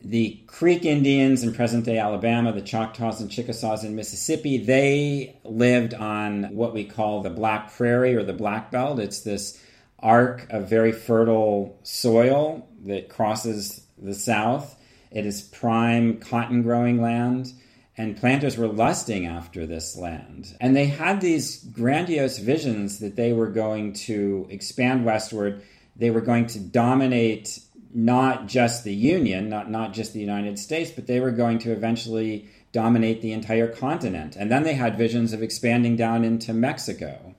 the 0.00 0.40
Creek 0.46 0.84
Indians 0.84 1.42
in 1.42 1.52
present 1.54 1.84
day 1.84 1.98
Alabama, 1.98 2.52
the 2.52 2.60
Choctaws 2.60 3.20
and 3.20 3.30
Chickasaws 3.30 3.82
in 3.82 3.96
Mississippi, 3.96 4.58
they 4.58 5.36
lived 5.44 5.94
on 5.94 6.44
what 6.54 6.72
we 6.72 6.84
call 6.84 7.22
the 7.22 7.30
Black 7.30 7.72
Prairie 7.72 8.14
or 8.14 8.22
the 8.22 8.32
Black 8.32 8.70
Belt. 8.70 9.00
It's 9.00 9.20
this 9.20 9.60
arc 10.00 10.46
of 10.50 10.68
very 10.68 10.92
fertile 10.92 11.78
soil 11.82 12.68
that 12.84 13.08
crosses 13.08 13.82
the 14.00 14.14
south. 14.14 14.76
It 15.10 15.26
is 15.26 15.42
prime 15.42 16.18
cotton 16.18 16.62
growing 16.62 17.00
land. 17.02 17.52
and 17.98 18.16
planters 18.16 18.56
were 18.56 18.68
lusting 18.68 19.26
after 19.26 19.66
this 19.66 19.96
land. 19.96 20.56
And 20.60 20.76
they 20.76 20.86
had 20.86 21.20
these 21.20 21.64
grandiose 21.64 22.38
visions 22.38 23.00
that 23.00 23.16
they 23.16 23.32
were 23.32 23.48
going 23.48 23.92
to 23.94 24.46
expand 24.50 25.04
westward. 25.04 25.62
They 25.96 26.10
were 26.10 26.20
going 26.20 26.46
to 26.48 26.60
dominate 26.60 27.58
not 27.92 28.46
just 28.46 28.84
the 28.84 28.94
Union, 28.94 29.48
not, 29.48 29.68
not 29.68 29.94
just 29.94 30.12
the 30.12 30.20
United 30.20 30.60
States, 30.60 30.92
but 30.92 31.08
they 31.08 31.18
were 31.18 31.32
going 31.32 31.58
to 31.58 31.72
eventually 31.72 32.48
dominate 32.70 33.20
the 33.20 33.32
entire 33.32 33.66
continent. 33.66 34.36
And 34.36 34.48
then 34.48 34.62
they 34.62 34.74
had 34.74 34.96
visions 34.96 35.32
of 35.32 35.42
expanding 35.42 35.96
down 35.96 36.24
into 36.24 36.52
Mexico 36.52 37.34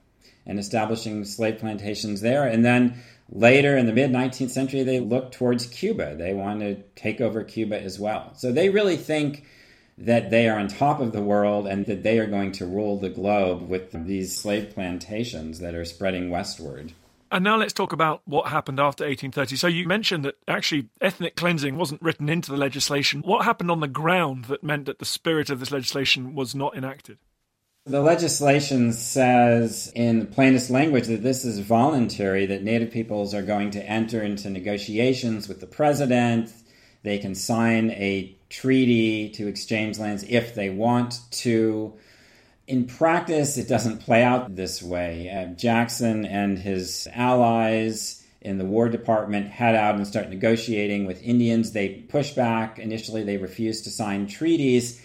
and 0.45 0.59
establishing 0.59 1.25
slave 1.25 1.59
plantations 1.59 2.21
there. 2.21 2.45
And 2.45 2.65
then 2.65 3.01
later 3.31 3.77
in 3.77 3.85
the 3.85 3.93
mid 3.93 4.11
19th 4.11 4.49
century, 4.49 4.83
they 4.83 4.99
looked 4.99 5.35
towards 5.35 5.65
Cuba. 5.65 6.15
They 6.15 6.33
wanted 6.33 6.77
to 6.95 7.01
take 7.01 7.21
over 7.21 7.43
Cuba 7.43 7.81
as 7.81 7.99
well. 7.99 8.33
So 8.35 8.51
they 8.51 8.69
really 8.69 8.97
think 8.97 9.45
that 9.97 10.29
they 10.29 10.47
are 10.47 10.57
on 10.57 10.67
top 10.67 11.01
of 11.01 11.11
the 11.11 11.21
world 11.21 11.67
and 11.67 11.85
that 11.85 12.03
they 12.03 12.19
are 12.19 12.25
going 12.25 12.53
to 12.53 12.65
rule 12.65 12.97
the 12.97 13.09
globe 13.09 13.67
with 13.67 13.91
these 14.05 14.35
slave 14.35 14.73
plantations 14.73 15.59
that 15.59 15.75
are 15.75 15.85
spreading 15.85 16.29
westward. 16.29 16.93
And 17.31 17.43
now 17.43 17.57
let's 17.57 17.73
talk 17.73 17.93
about 17.93 18.21
what 18.25 18.47
happened 18.47 18.79
after 18.79 19.03
1830. 19.03 19.55
So 19.57 19.67
you 19.67 19.87
mentioned 19.87 20.25
that 20.25 20.35
actually 20.47 20.89
ethnic 20.99 21.35
cleansing 21.35 21.77
wasn't 21.77 22.01
written 22.01 22.27
into 22.27 22.49
the 22.49 22.57
legislation. 22.57 23.21
What 23.21 23.45
happened 23.45 23.69
on 23.69 23.81
the 23.81 23.87
ground 23.87 24.45
that 24.45 24.63
meant 24.63 24.85
that 24.85 24.97
the 24.97 25.05
spirit 25.05 25.49
of 25.49 25.59
this 25.59 25.71
legislation 25.71 26.33
was 26.33 26.55
not 26.55 26.75
enacted? 26.75 27.19
The 27.85 28.01
legislation 28.01 28.93
says 28.93 29.91
in 29.95 30.19
the 30.19 30.25
plainest 30.25 30.69
language 30.69 31.07
that 31.07 31.23
this 31.23 31.43
is 31.43 31.59
voluntary, 31.59 32.45
that 32.45 32.61
Native 32.61 32.91
peoples 32.91 33.33
are 33.33 33.41
going 33.41 33.71
to 33.71 33.83
enter 33.83 34.21
into 34.21 34.49
negotiations 34.49 35.47
with 35.47 35.59
the 35.59 35.65
president. 35.65 36.53
They 37.03 37.17
can 37.17 37.33
sign 37.33 37.89
a 37.91 38.37
treaty 38.49 39.29
to 39.29 39.47
exchange 39.47 39.97
lands 39.97 40.23
if 40.27 40.53
they 40.53 40.69
want 40.69 41.19
to. 41.31 41.93
In 42.67 42.85
practice, 42.85 43.57
it 43.57 43.67
doesn't 43.67 44.01
play 44.01 44.23
out 44.23 44.55
this 44.55 44.83
way. 44.83 45.29
Uh, 45.29 45.55
Jackson 45.55 46.25
and 46.25 46.59
his 46.59 47.07
allies 47.13 48.23
in 48.41 48.57
the 48.59 48.65
War 48.65 48.89
Department 48.89 49.47
head 49.47 49.73
out 49.73 49.95
and 49.95 50.05
start 50.05 50.29
negotiating 50.29 51.05
with 51.05 51.23
Indians. 51.23 51.71
They 51.71 51.89
push 51.89 52.33
back. 52.33 52.77
Initially, 52.77 53.23
they 53.23 53.37
refuse 53.37 53.81
to 53.81 53.89
sign 53.89 54.27
treaties. 54.27 55.01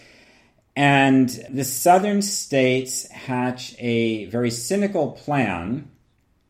And 0.77 1.29
the 1.51 1.65
southern 1.65 2.21
states 2.23 3.09
hatch 3.11 3.77
a 3.79 4.25
very 4.27 4.51
cynical 4.51 5.13
plan, 5.13 5.89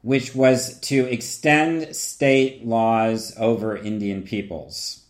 which 0.03 0.35
was 0.35 0.81
to 0.81 1.05
extend 1.07 1.95
state 1.95 2.65
laws 2.67 3.35
over 3.39 3.77
Indian 3.77 4.23
peoples. 4.23 5.03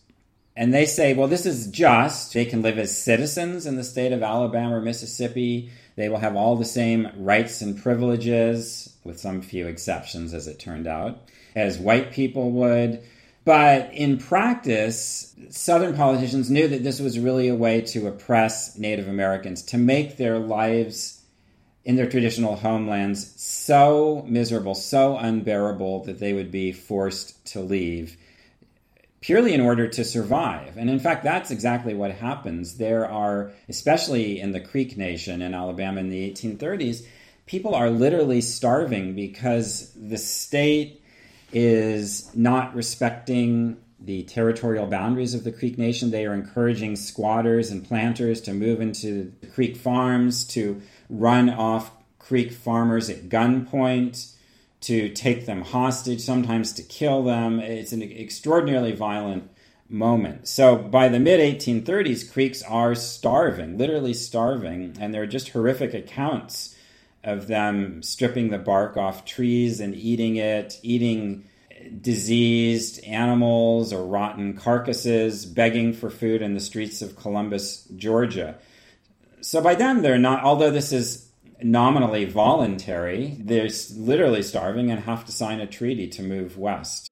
And 0.57 0.73
they 0.73 0.85
say, 0.85 1.13
well, 1.13 1.27
this 1.27 1.45
is 1.45 1.67
just. 1.67 2.33
They 2.33 2.45
can 2.45 2.61
live 2.61 2.77
as 2.77 2.97
citizens 2.97 3.65
in 3.65 3.75
the 3.75 3.83
state 3.83 4.13
of 4.13 4.23
Alabama 4.23 4.77
or 4.77 4.81
Mississippi. 4.81 5.69
They 5.95 6.07
will 6.09 6.17
have 6.17 6.35
all 6.35 6.55
the 6.55 6.65
same 6.65 7.09
rights 7.17 7.61
and 7.61 7.81
privileges, 7.81 8.93
with 9.03 9.19
some 9.19 9.41
few 9.41 9.67
exceptions, 9.67 10.33
as 10.33 10.47
it 10.47 10.59
turned 10.59 10.87
out, 10.87 11.29
as 11.55 11.77
white 11.77 12.11
people 12.11 12.51
would. 12.51 13.01
But 13.45 13.93
in 13.93 14.17
practice, 14.17 15.35
Southern 15.49 15.95
politicians 15.95 16.49
knew 16.49 16.67
that 16.67 16.83
this 16.83 16.99
was 16.99 17.19
really 17.19 17.47
a 17.47 17.55
way 17.55 17.81
to 17.81 18.07
oppress 18.07 18.77
Native 18.77 19.07
Americans, 19.07 19.61
to 19.63 19.77
make 19.77 20.17
their 20.17 20.39
lives 20.39 21.21
in 21.83 21.95
their 21.95 22.09
traditional 22.09 22.55
homelands 22.55 23.39
so 23.39 24.25
miserable, 24.27 24.73
so 24.73 25.17
unbearable 25.17 26.05
that 26.05 26.19
they 26.19 26.33
would 26.33 26.51
be 26.51 26.71
forced 26.71 27.45
to 27.45 27.61
leave 27.61 28.17
purely 29.21 29.53
in 29.55 29.61
order 29.61 29.87
to 29.87 30.03
survive. 30.03 30.77
And 30.77 30.87
in 30.87 30.99
fact, 30.99 31.23
that's 31.23 31.49
exactly 31.49 31.95
what 31.95 32.11
happens. 32.11 32.77
There 32.77 33.09
are, 33.09 33.51
especially 33.67 34.39
in 34.39 34.51
the 34.51 34.59
Creek 34.59 34.97
Nation 34.97 35.41
in 35.41 35.55
Alabama 35.55 35.99
in 35.99 36.09
the 36.09 36.31
1830s, 36.31 37.03
people 37.47 37.73
are 37.73 37.89
literally 37.89 38.41
starving 38.41 39.15
because 39.15 39.91
the 39.95 40.19
state 40.19 41.01
is 41.55 42.29
not 42.35 42.75
respecting 42.75 43.77
the 43.97 44.23
territorial 44.23 44.85
boundaries 44.85 45.33
of 45.33 45.45
the 45.45 45.53
Creek 45.53 45.77
Nation. 45.77 46.11
They 46.11 46.25
are 46.25 46.33
encouraging 46.33 46.97
squatters 46.97 47.71
and 47.71 47.83
planters 47.83 48.41
to 48.41 48.53
move 48.53 48.81
into 48.81 49.31
the 49.39 49.47
Creek 49.47 49.77
farms, 49.77 50.45
to 50.49 50.81
run 51.09 51.49
off 51.49 51.91
Creek 52.19 52.51
farmers 52.51 53.09
at 53.09 53.29
gunpoint 53.29 54.33
to 54.81 55.09
take 55.09 55.45
them 55.45 55.61
hostage, 55.61 56.19
sometimes 56.21 56.73
to 56.73 56.83
kill 56.83 57.23
them. 57.23 57.59
It's 57.61 57.93
an 57.93 58.03
extraordinarily 58.03 58.91
violent 58.91 59.49
moment. 59.87 60.49
So 60.49 60.75
by 60.75 61.07
the 61.07 61.19
mid 61.19 61.39
1830s, 61.39 62.31
Creeks 62.31 62.61
are 62.63 62.95
starving, 62.95 63.77
literally 63.77 64.13
starving, 64.13 64.97
and 64.99 65.13
there 65.13 65.23
are 65.23 65.27
just 65.27 65.49
horrific 65.49 65.93
accounts 65.93 66.74
of 67.25 67.47
them 67.47 68.01
stripping 68.03 68.49
the 68.49 68.57
bark 68.57 68.95
off 68.95 69.25
trees 69.25 69.79
and 69.79 69.95
eating 69.95 70.37
it, 70.37 70.79
eating 70.83 71.43
diseased 72.01 73.03
animals 73.03 73.91
or 73.91 74.05
rotten 74.05 74.55
carcasses, 74.55 75.45
begging 75.45 75.91
for 75.91 76.09
food 76.09 76.41
in 76.41 76.53
the 76.53 76.59
streets 76.59 77.01
of 77.01 77.15
Columbus, 77.15 77.85
Georgia. 77.95 78.55
So 79.41 79.61
by 79.61 79.75
then, 79.75 80.01
they're 80.01 80.17
not, 80.17 80.43
although 80.43 80.71
this 80.71 80.91
is 80.91 81.29
nominally 81.61 82.25
voluntary. 82.25 83.37
They're 83.39 83.69
literally 83.95 84.43
starving 84.43 84.91
and 84.91 85.01
have 85.01 85.25
to 85.25 85.31
sign 85.31 85.59
a 85.59 85.67
treaty 85.67 86.07
to 86.09 86.23
move 86.23 86.57
west. 86.57 87.09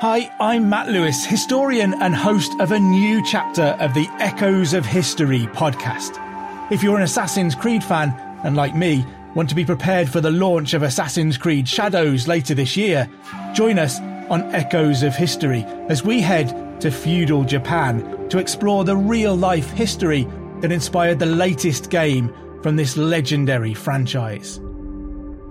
Hi, 0.00 0.34
I'm 0.40 0.68
Matt 0.68 0.88
Lewis, 0.88 1.24
historian 1.24 1.94
and 1.94 2.14
host 2.14 2.52
of 2.58 2.72
a 2.72 2.78
new 2.80 3.24
chapter 3.24 3.76
of 3.78 3.94
the 3.94 4.08
Echoes 4.18 4.74
of 4.74 4.84
History 4.84 5.46
podcast. 5.52 6.31
If 6.72 6.82
you're 6.82 6.96
an 6.96 7.02
Assassin's 7.02 7.54
Creed 7.54 7.84
fan, 7.84 8.14
and 8.44 8.56
like 8.56 8.74
me, 8.74 9.04
want 9.34 9.50
to 9.50 9.54
be 9.54 9.62
prepared 9.62 10.08
for 10.08 10.22
the 10.22 10.30
launch 10.30 10.72
of 10.72 10.82
Assassin's 10.82 11.36
Creed 11.36 11.68
Shadows 11.68 12.26
later 12.26 12.54
this 12.54 12.78
year, 12.78 13.10
join 13.52 13.78
us 13.78 14.00
on 14.30 14.54
Echoes 14.54 15.02
of 15.02 15.14
History 15.14 15.64
as 15.90 16.02
we 16.02 16.22
head 16.22 16.80
to 16.80 16.90
feudal 16.90 17.44
Japan 17.44 18.26
to 18.30 18.38
explore 18.38 18.84
the 18.84 18.96
real 18.96 19.36
life 19.36 19.70
history 19.72 20.26
that 20.60 20.72
inspired 20.72 21.18
the 21.18 21.26
latest 21.26 21.90
game 21.90 22.34
from 22.62 22.76
this 22.76 22.96
legendary 22.96 23.74
franchise. 23.74 24.58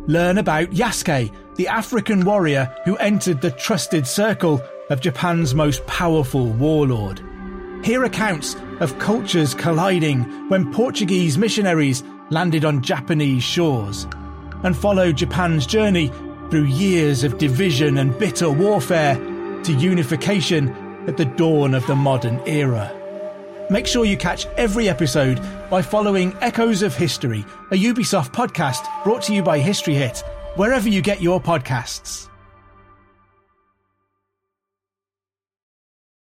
Learn 0.08 0.40
about 0.40 0.72
Yasuke, 0.72 1.32
the 1.56 1.68
African 1.68 2.25
warrior 2.25 2.75
who 2.84 2.98
entered 2.98 3.42
the 3.42 3.51
trusted 3.51 4.08
circle 4.08 4.60
of 4.90 5.01
Japan's 5.01 5.54
most 5.54 5.86
powerful 5.86 6.48
warlord. 6.48 7.22
Hear 7.83 8.03
accounts 8.03 8.55
of 8.79 8.97
cultures 9.00 9.55
colliding 9.55 10.50
when 10.50 10.71
Portuguese 10.71 11.39
missionaries 11.39 12.03
landed 12.29 12.63
on 12.63 12.83
Japanese 12.83 13.43
shores, 13.43 14.05
and 14.63 14.77
follow 14.77 15.11
Japan's 15.11 15.65
journey 15.65 16.11
through 16.51 16.65
years 16.65 17.23
of 17.23 17.39
division 17.39 17.97
and 17.97 18.17
bitter 18.19 18.51
warfare 18.51 19.15
to 19.63 19.73
unification 19.73 20.69
at 21.07 21.17
the 21.17 21.25
dawn 21.25 21.73
of 21.73 21.85
the 21.88 21.95
modern 21.95 22.39
era. 22.45 22.95
Make 23.71 23.88
sure 23.88 24.05
you 24.05 24.15
catch 24.17 24.45
every 24.57 24.88
episode 24.88 25.41
by 25.69 25.81
following 25.81 26.35
Echoes 26.41 26.83
of 26.83 26.95
History, 26.95 27.43
a 27.71 27.75
Ubisoft 27.75 28.31
podcast 28.31 28.85
brought 29.03 29.23
to 29.23 29.33
you 29.33 29.41
by 29.41 29.57
History 29.57 29.95
Hit, 29.95 30.23
wherever 30.55 30.88
you 30.88 31.01
get 31.01 31.21
your 31.21 31.41
podcasts. 31.41 32.27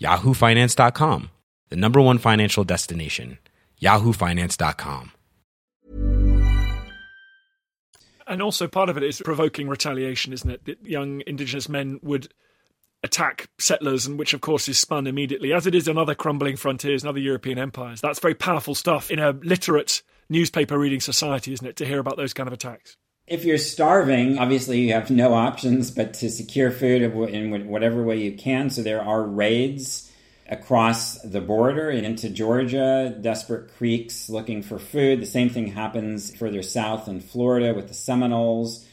yahoofinance.com, 0.00 1.30
the 1.68 1.76
number 1.76 2.00
one 2.00 2.18
financial 2.18 2.64
destination, 2.64 3.38
yahoofinance.com. 3.80 5.12
And 8.26 8.42
also, 8.42 8.68
part 8.68 8.90
of 8.90 8.98
it 8.98 9.02
is 9.02 9.22
provoking 9.24 9.68
retaliation, 9.68 10.34
isn't 10.34 10.50
it? 10.50 10.64
That 10.66 10.84
young 10.86 11.22
indigenous 11.26 11.68
men 11.68 11.98
would 12.02 12.28
attack 13.02 13.48
settlers, 13.58 14.06
and 14.06 14.18
which, 14.18 14.34
of 14.34 14.42
course, 14.42 14.68
is 14.68 14.78
spun 14.78 15.06
immediately, 15.06 15.52
as 15.52 15.66
it 15.66 15.74
is 15.74 15.88
on 15.88 15.96
other 15.96 16.14
crumbling 16.14 16.56
frontiers 16.56 17.02
and 17.02 17.08
other 17.08 17.20
European 17.20 17.58
empires. 17.58 18.00
That's 18.02 18.18
very 18.18 18.34
powerful 18.34 18.74
stuff 18.74 19.10
in 19.10 19.18
a 19.18 19.32
literate 19.32 20.02
newspaper 20.28 20.78
reading 20.78 21.00
society, 21.00 21.52
isn't 21.54 21.66
it, 21.66 21.76
to 21.76 21.86
hear 21.86 22.00
about 22.00 22.18
those 22.18 22.34
kind 22.34 22.46
of 22.46 22.52
attacks? 22.52 22.96
If 23.30 23.44
you're 23.44 23.58
starving, 23.58 24.38
obviously 24.38 24.80
you 24.80 24.94
have 24.94 25.10
no 25.10 25.34
options 25.34 25.90
but 25.90 26.14
to 26.14 26.30
secure 26.30 26.70
food 26.70 27.02
in 27.02 27.68
whatever 27.68 28.02
way 28.02 28.22
you 28.22 28.32
can. 28.32 28.70
So 28.70 28.82
there 28.82 29.02
are 29.02 29.22
raids 29.22 30.10
across 30.48 31.20
the 31.20 31.42
border 31.42 31.90
into 31.90 32.30
Georgia, 32.30 33.14
desperate 33.20 33.76
creeks 33.76 34.30
looking 34.30 34.62
for 34.62 34.78
food. 34.78 35.20
The 35.20 35.26
same 35.26 35.50
thing 35.50 35.66
happens 35.68 36.34
further 36.34 36.62
south 36.62 37.06
in 37.06 37.20
Florida 37.20 37.74
with 37.74 37.88
the 37.88 37.94
Seminoles. 37.94 38.86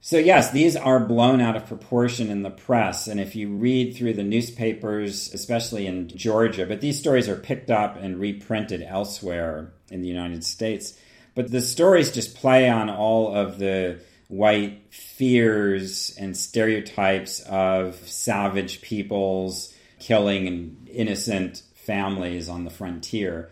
So, 0.00 0.18
yes, 0.18 0.50
these 0.50 0.76
are 0.76 1.00
blown 1.00 1.40
out 1.40 1.56
of 1.56 1.66
proportion 1.66 2.30
in 2.30 2.42
the 2.42 2.50
press. 2.50 3.06
And 3.06 3.20
if 3.20 3.36
you 3.36 3.50
read 3.50 3.96
through 3.96 4.14
the 4.14 4.24
newspapers, 4.24 5.32
especially 5.32 5.86
in 5.86 6.08
Georgia, 6.08 6.66
but 6.66 6.80
these 6.80 6.98
stories 6.98 7.28
are 7.28 7.36
picked 7.36 7.70
up 7.70 7.96
and 7.96 8.18
reprinted 8.18 8.82
elsewhere 8.82 9.72
in 9.90 10.02
the 10.02 10.08
United 10.08 10.44
States. 10.44 10.98
But 11.34 11.50
the 11.50 11.60
stories 11.60 12.12
just 12.12 12.36
play 12.36 12.68
on 12.68 12.88
all 12.88 13.34
of 13.34 13.58
the 13.58 13.98
white 14.28 14.92
fears 14.92 16.16
and 16.18 16.36
stereotypes 16.36 17.40
of 17.40 17.96
savage 18.08 18.80
peoples 18.82 19.74
killing 19.98 20.88
innocent 20.92 21.62
families 21.74 22.48
on 22.48 22.64
the 22.64 22.70
frontier. 22.70 23.50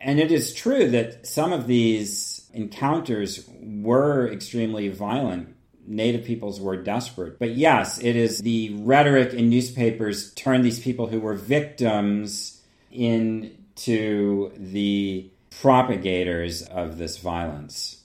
And 0.00 0.20
it 0.20 0.30
is 0.30 0.54
true 0.54 0.90
that 0.90 1.26
some 1.26 1.52
of 1.52 1.66
these 1.66 2.48
encounters 2.52 3.48
were 3.60 4.30
extremely 4.30 4.88
violent. 4.88 5.54
Native 5.86 6.24
peoples 6.24 6.60
were 6.60 6.76
desperate. 6.76 7.38
But 7.38 7.52
yes, 7.52 7.98
it 7.98 8.14
is 8.14 8.38
the 8.38 8.74
rhetoric 8.74 9.32
in 9.32 9.48
newspapers 9.48 10.32
turned 10.34 10.64
these 10.64 10.78
people 10.78 11.06
who 11.06 11.20
were 11.20 11.34
victims 11.34 12.60
into 12.90 14.52
the 14.56 15.30
propagators 15.60 16.62
of 16.62 16.98
this 16.98 17.18
violence. 17.18 18.04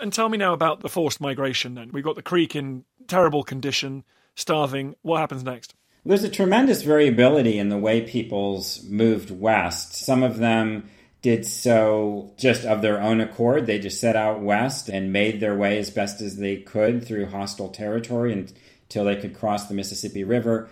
And 0.00 0.12
tell 0.12 0.28
me 0.28 0.38
now 0.38 0.52
about 0.52 0.80
the 0.80 0.88
forced 0.88 1.20
migration 1.20 1.74
then. 1.74 1.90
We've 1.92 2.04
got 2.04 2.16
the 2.16 2.22
creek 2.22 2.54
in 2.54 2.84
terrible 3.08 3.42
condition, 3.42 4.04
starving. 4.34 4.94
What 5.02 5.20
happens 5.20 5.42
next? 5.42 5.74
There's 6.04 6.24
a 6.24 6.28
tremendous 6.28 6.82
variability 6.82 7.58
in 7.58 7.68
the 7.68 7.78
way 7.78 8.02
peoples 8.02 8.84
moved 8.84 9.30
west. 9.30 9.94
Some 9.94 10.22
of 10.22 10.38
them 10.38 10.88
did 11.22 11.44
so 11.44 12.32
just 12.36 12.64
of 12.64 12.82
their 12.82 13.00
own 13.00 13.20
accord. 13.20 13.66
They 13.66 13.80
just 13.80 14.00
set 14.00 14.14
out 14.14 14.40
west 14.40 14.88
and 14.88 15.12
made 15.12 15.40
their 15.40 15.56
way 15.56 15.78
as 15.78 15.90
best 15.90 16.20
as 16.20 16.36
they 16.36 16.58
could 16.58 17.04
through 17.04 17.26
hostile 17.26 17.70
territory 17.70 18.32
until 18.32 19.04
they 19.04 19.16
could 19.16 19.34
cross 19.34 19.66
the 19.66 19.74
Mississippi 19.74 20.22
River. 20.22 20.68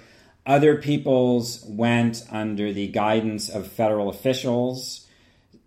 Other 0.47 0.77
peoples 0.77 1.65
went 1.67 2.23
under 2.31 2.73
the 2.73 2.87
guidance 2.87 3.49
of 3.49 3.67
federal 3.67 4.09
officials. 4.09 5.04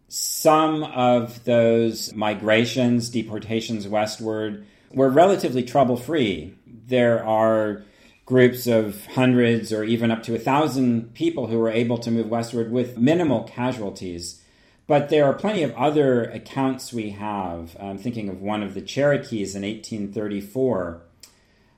Some 0.10 0.84
of 0.84 1.44
those 1.44 2.14
migrations, 2.14 3.10
deportations 3.10 3.88
westward, 3.88 4.66
were 4.92 5.10
relatively 5.10 5.64
trouble 5.64 5.98
free. 5.98 6.56
There 6.66 7.26
are 7.26 7.84
groups 8.26 8.68
of 8.68 9.06
hundreds 9.08 9.72
or 9.72 9.84
even 9.84 10.12
up 10.12 10.24
to 10.24 10.36
a 10.36 10.40
thousand 10.40 11.14
people 11.14 11.48
who 11.48 11.58
were 11.58 11.70
able 11.70 11.98
to 11.98 12.12
move 12.12 12.30
westward 12.30 12.72
with 12.72 12.98
minimal 12.98 13.44
casualties. 13.44 14.42
But 14.86 15.10
there 15.10 15.26
are 15.26 15.34
plenty 15.34 15.64
of 15.64 15.76
other 15.76 16.24
accounts 16.24 16.94
we 16.94 17.12
have. 17.12 17.76
I'm 17.80 17.98
thinking 17.98 18.30
of 18.30 18.42
one 18.42 18.64
of 18.64 18.74
the 18.74 18.82
Cherokees 18.82 19.56
in 19.56 19.64
1834 19.64 21.02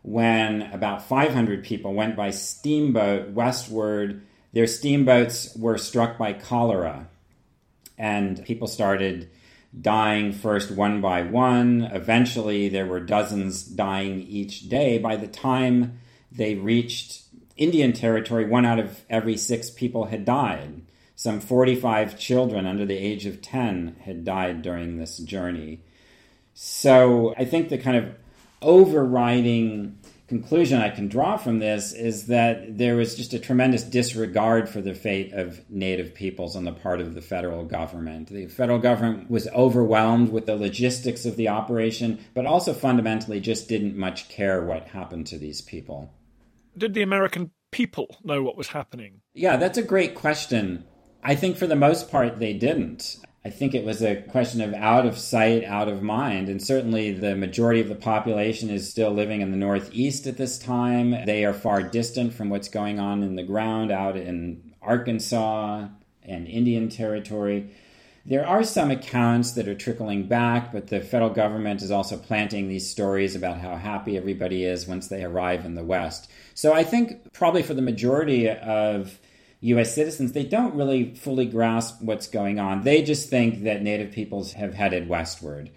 when 0.02 0.62
about 0.72 1.04
500 1.04 1.63
people 1.63 1.94
went 1.94 2.15
by 2.15 2.30
steamboat 2.30 3.32
westward. 3.32 4.22
Their 4.54 4.68
steamboats 4.68 5.56
were 5.56 5.78
struck 5.78 6.18
by 6.18 6.34
cholera, 6.34 7.09
and 8.00 8.44
people 8.46 8.68
started 8.68 9.30
dying 9.80 10.32
first 10.32 10.72
one 10.72 11.02
by 11.02 11.22
one. 11.22 11.82
Eventually, 11.94 12.70
there 12.70 12.88
were 12.88 13.00
dozens 13.00 13.64
dying 13.64 14.22
each 14.22 14.70
day. 14.70 14.98
By 14.98 15.18
the 15.18 15.28
time 15.28 16.00
they 16.32 16.56
reached 16.56 17.24
Indian 17.58 17.94
territory, 17.94 18.46
one 18.46 18.66
out 18.66 18.80
of 18.80 19.04
every 19.10 19.38
six 19.38 19.70
people 19.70 20.06
had 20.06 20.26
died. 20.26 20.82
Some 21.16 21.42
45 21.42 22.18
children 22.18 22.66
under 22.66 22.86
the 22.86 22.98
age 22.98 23.26
of 23.26 23.42
10 23.42 23.98
had 24.06 24.24
died 24.24 24.62
during 24.62 24.98
this 24.98 25.18
journey. 25.18 25.82
So 26.54 27.36
I 27.38 27.44
think 27.44 27.68
the 27.68 27.78
kind 27.78 27.98
of 27.98 28.16
overriding 28.62 29.98
conclusion 30.30 30.80
I 30.80 30.89
can 30.89 31.10
draw 31.10 31.36
from 31.36 31.60
this 31.60 31.92
is 31.92 32.28
that 32.28 32.78
there 32.78 32.96
was 32.96 33.15
just 33.15 33.34
a 33.34 33.39
tremendous 33.39 33.84
disregard 33.84 34.70
for 34.70 34.80
the 34.80 34.94
fate 34.94 35.34
of 35.34 35.70
Native 35.70 36.15
peoples 36.15 36.56
on 36.56 36.63
the 36.63 36.72
part 36.72 37.02
of 37.02 37.15
the 37.15 37.22
federal 37.22 37.65
government. 37.65 38.30
The 38.30 38.48
federal 38.48 38.80
government 38.80 39.30
was 39.30 39.50
overwhelmed 39.50 40.32
with 40.32 40.46
the 40.46 40.56
logistics 40.56 41.26
of 41.26 41.36
the 41.36 41.50
operation, 41.50 42.24
but 42.34 42.46
also 42.46 42.74
fundamentally 42.74 43.42
just 43.42 43.68
didn't 43.68 43.98
much 43.98 44.30
care 44.30 44.63
what 44.63 44.88
happened 44.88 45.28
to 45.28 45.38
these 45.38 45.60
people 45.60 46.13
did 46.80 46.94
the 46.94 47.02
American 47.04 47.52
people 47.72 48.18
know 48.24 48.42
what 48.42 48.58
was 48.58 48.70
happening? 48.70 49.22
Yeah, 49.34 49.58
that's 49.58 49.78
a 49.78 49.84
great 49.84 50.15
question. 50.15 50.86
I 51.24 51.36
think 51.36 51.58
for 51.58 51.68
the 51.68 51.76
most 51.76 52.10
part 52.10 52.39
they 52.39 52.54
didn't. 52.54 53.18
I 53.45 53.49
think 53.49 53.73
it 53.73 53.86
was 53.86 54.02
a 54.02 54.21
question 54.23 54.60
of 54.60 54.73
out 54.73 55.06
of 55.06 55.17
sight, 55.17 55.63
out 55.63 55.88
of 55.88 56.02
mind. 56.02 56.49
And 56.49 56.62
certainly 56.62 57.12
the 57.12 57.36
majority 57.36 57.80
of 57.80 57.88
the 57.88 57.95
population 57.95 58.69
is 58.69 58.89
still 58.89 59.12
living 59.12 59.39
in 59.41 59.52
the 59.52 59.58
Northeast 59.58 60.28
at 60.28 60.38
this 60.38 60.58
time. 60.60 61.12
They 61.25 61.45
are 61.45 61.54
far 61.54 61.82
distant 61.82 62.34
from 62.34 62.49
what's 62.49 62.67
going 62.67 62.99
on 62.99 63.23
in 63.23 63.36
the 63.36 63.43
ground 63.43 63.91
out 63.91 64.17
in 64.17 64.73
Arkansas 64.82 65.88
and 66.23 66.47
Indian 66.47 66.89
Territory. 66.89 67.71
There 68.25 68.45
are 68.45 68.63
some 68.63 68.91
accounts 68.91 69.54
that 69.54 69.69
are 69.69 69.75
trickling 69.75 70.28
back, 70.28 70.73
but 70.73 70.88
the 70.88 70.99
federal 70.99 71.30
government 71.30 71.82
is 71.82 71.91
also 71.91 72.17
planting 72.17 72.67
these 72.67 72.89
stories 72.89 73.36
about 73.36 73.60
how 73.60 73.78
happy 73.78 74.17
everybody 74.17 74.65
is 74.65 74.86
once 74.86 75.08
they 75.08 75.23
arrive 75.23 75.65
in 75.65 75.75
the 75.75 75.84
West. 75.84 76.30
So 76.54 76.73
I 76.73 76.84
think 76.84 77.32
probably 77.32 77.63
for 77.63 77.73
the 77.73 77.82
majority 77.82 78.49
of 78.49 79.17
US 79.62 79.93
citizens, 79.93 80.32
they 80.32 80.43
don't 80.43 80.76
really 80.76 81.15
fully 81.15 81.45
grasp 81.45 82.02
what's 82.02 82.28
going 82.28 82.60
on. 82.60 82.84
They 82.84 83.02
just 83.02 83.30
think 83.30 83.63
that 83.63 83.82
Native 83.82 84.12
peoples 84.12 84.54
have 84.54 84.74
headed 84.74 85.10
westward. 85.10 85.69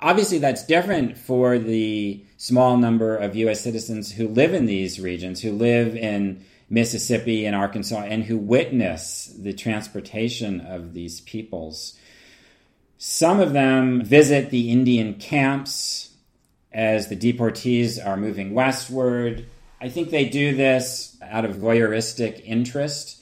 Obviously, 0.00 0.38
that's 0.38 0.66
different 0.66 1.18
for 1.18 1.58
the 1.58 2.24
small 2.36 2.76
number 2.76 3.16
of 3.16 3.36
US 3.36 3.60
citizens 3.60 4.12
who 4.12 4.28
live 4.28 4.54
in 4.54 4.66
these 4.66 5.00
regions, 5.00 5.40
who 5.40 5.52
live 5.52 5.96
in 5.96 6.44
Mississippi 6.70 7.46
and 7.46 7.56
Arkansas, 7.56 8.02
and 8.02 8.24
who 8.24 8.36
witness 8.38 9.32
the 9.38 9.52
transportation 9.52 10.60
of 10.60 10.92
these 10.92 11.20
peoples. 11.20 11.98
Some 12.98 13.40
of 13.40 13.52
them 13.52 14.04
visit 14.04 14.50
the 14.50 14.70
Indian 14.70 15.14
camps 15.14 16.10
as 16.72 17.08
the 17.08 17.16
deportees 17.16 18.04
are 18.04 18.16
moving 18.16 18.52
westward. 18.54 19.46
I 19.80 19.88
think 19.88 20.10
they 20.10 20.28
do 20.28 20.54
this 20.54 21.16
out 21.22 21.44
of 21.44 21.56
voyeuristic 21.56 22.42
interest. 22.44 23.17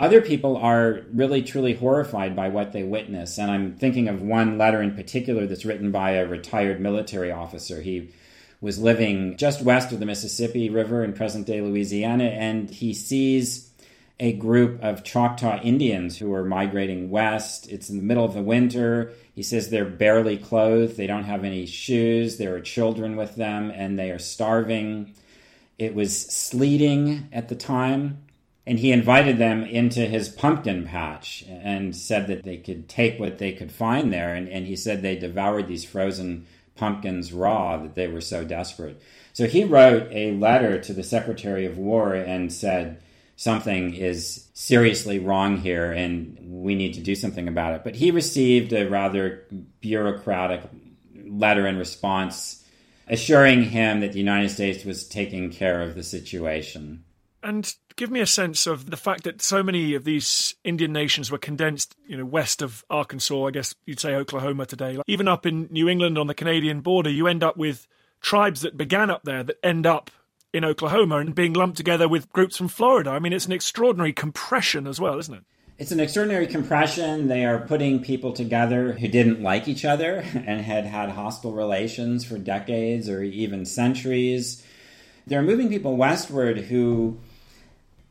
Other 0.00 0.22
people 0.22 0.56
are 0.56 1.02
really 1.12 1.42
truly 1.42 1.74
horrified 1.74 2.34
by 2.34 2.48
what 2.48 2.72
they 2.72 2.82
witness. 2.82 3.36
And 3.36 3.50
I'm 3.50 3.76
thinking 3.76 4.08
of 4.08 4.22
one 4.22 4.56
letter 4.56 4.80
in 4.80 4.94
particular 4.94 5.46
that's 5.46 5.66
written 5.66 5.92
by 5.92 6.12
a 6.12 6.26
retired 6.26 6.80
military 6.80 7.30
officer. 7.30 7.82
He 7.82 8.14
was 8.62 8.78
living 8.78 9.36
just 9.36 9.60
west 9.62 9.92
of 9.92 10.00
the 10.00 10.06
Mississippi 10.06 10.70
River 10.70 11.04
in 11.04 11.12
present 11.12 11.46
day 11.46 11.60
Louisiana, 11.60 12.24
and 12.24 12.70
he 12.70 12.94
sees 12.94 13.70
a 14.18 14.32
group 14.32 14.82
of 14.82 15.04
Choctaw 15.04 15.60
Indians 15.60 16.16
who 16.16 16.32
are 16.32 16.44
migrating 16.44 17.10
west. 17.10 17.70
It's 17.70 17.90
in 17.90 17.98
the 17.98 18.02
middle 18.02 18.24
of 18.24 18.32
the 18.32 18.42
winter. 18.42 19.12
He 19.34 19.42
says 19.42 19.68
they're 19.68 19.84
barely 19.84 20.38
clothed, 20.38 20.96
they 20.96 21.06
don't 21.06 21.24
have 21.24 21.44
any 21.44 21.66
shoes, 21.66 22.38
there 22.38 22.54
are 22.54 22.60
children 22.60 23.16
with 23.16 23.36
them, 23.36 23.70
and 23.70 23.98
they 23.98 24.10
are 24.10 24.18
starving. 24.18 25.14
It 25.78 25.94
was 25.94 26.18
sleeting 26.18 27.28
at 27.32 27.50
the 27.50 27.54
time, 27.54 28.24
and 28.66 28.78
he 28.78 28.92
invited 28.92 29.38
them 29.38 29.64
into 29.64 30.00
his 30.00 30.28
pumpkin 30.28 30.86
patch 30.86 31.44
and 31.48 31.96
said 31.96 32.26
that 32.26 32.44
they 32.44 32.58
could 32.58 32.88
take 32.88 33.18
what 33.18 33.38
they 33.38 33.52
could 33.52 33.72
find 33.72 34.12
there. 34.12 34.34
And, 34.34 34.48
and 34.48 34.66
he 34.66 34.76
said 34.76 35.02
they 35.02 35.16
devoured 35.16 35.66
these 35.66 35.84
frozen 35.84 36.46
pumpkins 36.76 37.32
raw, 37.32 37.78
that 37.78 37.94
they 37.94 38.08
were 38.08 38.20
so 38.20 38.44
desperate. 38.44 39.00
So 39.32 39.46
he 39.46 39.64
wrote 39.64 40.08
a 40.10 40.32
letter 40.32 40.80
to 40.80 40.92
the 40.92 41.02
Secretary 41.02 41.66
of 41.66 41.78
War 41.78 42.14
and 42.14 42.52
said, 42.52 43.02
Something 43.36 43.94
is 43.94 44.48
seriously 44.52 45.18
wrong 45.18 45.56
here, 45.56 45.90
and 45.90 46.36
we 46.62 46.74
need 46.74 46.92
to 46.94 47.00
do 47.00 47.14
something 47.14 47.48
about 47.48 47.72
it. 47.74 47.84
But 47.84 47.94
he 47.94 48.10
received 48.10 48.74
a 48.74 48.86
rather 48.86 49.46
bureaucratic 49.80 50.60
letter 51.26 51.66
in 51.66 51.78
response 51.78 52.62
assuring 53.08 53.64
him 53.64 54.00
that 54.00 54.12
the 54.12 54.18
United 54.18 54.50
States 54.50 54.84
was 54.84 55.08
taking 55.08 55.50
care 55.50 55.82
of 55.82 55.94
the 55.94 56.02
situation. 56.02 57.04
And 57.42 57.74
give 57.96 58.10
me 58.10 58.20
a 58.20 58.26
sense 58.26 58.66
of 58.66 58.90
the 58.90 58.96
fact 58.96 59.24
that 59.24 59.42
so 59.42 59.62
many 59.62 59.94
of 59.94 60.04
these 60.04 60.54
Indian 60.64 60.92
nations 60.92 61.30
were 61.30 61.38
condensed, 61.38 61.96
you 62.06 62.16
know, 62.16 62.24
west 62.24 62.62
of 62.62 62.84
Arkansas, 62.90 63.46
I 63.46 63.50
guess 63.50 63.74
you'd 63.86 64.00
say 64.00 64.14
Oklahoma 64.14 64.66
today. 64.66 64.96
Like 64.96 65.04
even 65.06 65.28
up 65.28 65.46
in 65.46 65.68
New 65.70 65.88
England 65.88 66.18
on 66.18 66.26
the 66.26 66.34
Canadian 66.34 66.80
border, 66.80 67.10
you 67.10 67.26
end 67.26 67.42
up 67.42 67.56
with 67.56 67.86
tribes 68.20 68.62
that 68.62 68.76
began 68.76 69.10
up 69.10 69.22
there 69.24 69.42
that 69.42 69.56
end 69.62 69.86
up 69.86 70.10
in 70.52 70.64
Oklahoma 70.64 71.18
and 71.18 71.34
being 71.34 71.52
lumped 71.52 71.76
together 71.76 72.08
with 72.08 72.30
groups 72.32 72.56
from 72.56 72.68
Florida. 72.68 73.10
I 73.10 73.18
mean, 73.18 73.32
it's 73.32 73.46
an 73.46 73.52
extraordinary 73.52 74.12
compression 74.12 74.86
as 74.86 75.00
well, 75.00 75.18
isn't 75.18 75.34
it? 75.34 75.44
It's 75.78 75.92
an 75.92 76.00
extraordinary 76.00 76.46
compression. 76.46 77.28
They 77.28 77.46
are 77.46 77.60
putting 77.60 78.02
people 78.02 78.34
together 78.34 78.92
who 78.92 79.08
didn't 79.08 79.42
like 79.42 79.66
each 79.66 79.84
other 79.84 80.16
and 80.34 80.60
had 80.60 80.84
had 80.84 81.10
hostile 81.10 81.52
relations 81.52 82.24
for 82.24 82.36
decades 82.36 83.08
or 83.08 83.22
even 83.22 83.64
centuries. 83.64 84.64
They're 85.26 85.42
moving 85.42 85.68
people 85.68 85.96
westward 85.96 86.58
who 86.58 87.18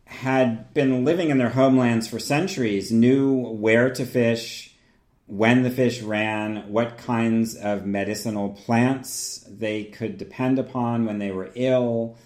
had 0.09 0.73
been 0.73 1.05
living 1.05 1.29
in 1.29 1.37
their 1.37 1.49
homelands 1.49 2.07
for 2.07 2.19
centuries, 2.19 2.91
knew 2.91 3.35
where 3.35 3.89
to 3.91 4.05
fish, 4.05 4.75
when 5.27 5.63
the 5.63 5.71
fish 5.71 6.01
ran, 6.01 6.71
what 6.71 6.97
kinds 6.97 7.55
of 7.55 7.85
medicinal 7.85 8.49
plants 8.49 9.45
they 9.47 9.83
could 9.83 10.17
depend 10.17 10.59
upon 10.59 11.05
when 11.05 11.19
they 11.19 11.31
were 11.31 11.51
ill 11.55 12.17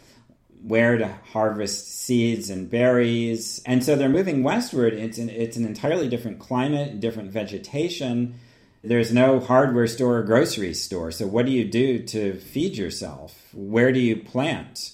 where 0.64 0.98
to 0.98 1.08
harvest 1.32 1.90
seeds 1.90 2.50
and 2.50 2.70
berries. 2.70 3.62
And 3.66 3.84
so 3.84 3.96
they're 3.96 4.10
moving 4.10 4.44
westward. 4.44 4.94
It's 4.94 5.18
an, 5.18 5.30
it's 5.30 5.58
an 5.58 5.66
entirely 5.66 6.08
different 6.08 6.40
climate, 6.40 7.02
different 7.02 7.32
vegetation. 7.32 8.40
There's 8.82 9.14
no 9.14 9.40
hardware 9.40 9.88
store 9.88 10.20
or 10.20 10.24
grocery 10.24 10.74
store. 10.74 11.12
So, 11.12 11.28
what 11.28 11.46
do 11.46 11.52
you 11.52 11.66
do 11.66 12.00
to 12.00 12.36
feed 12.36 12.78
yourself? 12.78 13.50
Where 13.54 13.92
do 13.92 14.00
you 14.00 14.16
plant? 14.16 14.92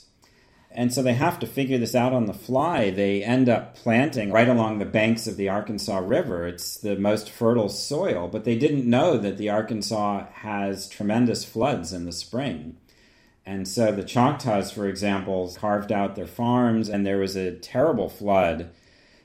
And 0.80 0.94
so 0.94 1.04
they 1.04 1.16
have 1.16 1.40
to 1.40 1.46
figure 1.46 1.78
this 1.78 1.94
out 1.94 2.14
on 2.14 2.26
the 2.26 2.34
fly. 2.34 2.90
They 2.90 3.22
end 3.22 3.50
up 3.50 3.76
planting 3.76 4.32
right 4.32 4.48
along 4.48 4.80
the 4.80 4.86
banks 4.86 5.28
of 5.28 5.36
the 5.36 5.50
Arkansas 5.50 5.98
River. 5.98 6.48
It's 6.48 6.78
the 6.78 6.96
most 6.96 7.30
fertile 7.30 7.68
soil, 7.68 8.30
but 8.30 8.46
they 8.46 8.58
didn't 8.58 8.90
know 8.90 9.18
that 9.18 9.38
the 9.38 9.50
Arkansas 9.50 10.28
has 10.36 10.88
tremendous 10.88 11.44
floods 11.44 11.92
in 11.92 12.06
the 12.06 12.14
spring. 12.14 12.78
And 13.46 13.68
so 13.68 13.92
the 13.92 14.06
Choctaws, 14.06 14.72
for 14.72 14.88
example, 14.88 15.54
carved 15.60 15.92
out 15.92 16.16
their 16.16 16.26
farms, 16.26 16.88
and 16.88 17.06
there 17.06 17.18
was 17.18 17.36
a 17.36 17.58
terrible 17.58 18.08
flood 18.08 18.72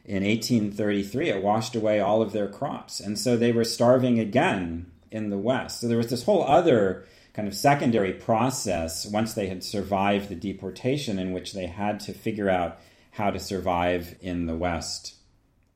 in 0.05 0.25
1833. 0.25 1.29
It 1.29 1.41
washed 1.41 1.77
away 1.77 2.01
all 2.01 2.21
of 2.21 2.33
their 2.33 2.49
crops. 2.49 2.99
And 2.99 3.17
so 3.17 3.37
they 3.37 3.53
were 3.53 3.63
starving 3.63 4.19
again 4.19 4.91
in 5.13 5.31
the 5.31 5.39
West. 5.39 5.81
So 5.81 5.87
there 5.87 5.99
was 5.99 6.11
this 6.11 6.25
whole 6.25 6.43
other 6.43 7.07
kind 7.35 7.49
of 7.49 7.55
secondary 7.55 8.13
process 8.13 9.05
once 9.05 9.35
they 9.35 9.49
had 9.49 9.63
survived 9.63 10.29
the 10.29 10.37
deportation 10.37 11.19
in 11.19 11.33
which 11.33 11.53
they 11.53 11.67
had 11.67 12.01
to 12.01 12.15
figure 12.15 12.49
out 12.49 12.79
how 13.11 13.31
to 13.31 13.39
survive 13.39 14.17
in 14.21 14.47
the 14.47 14.57
West. 14.57 15.17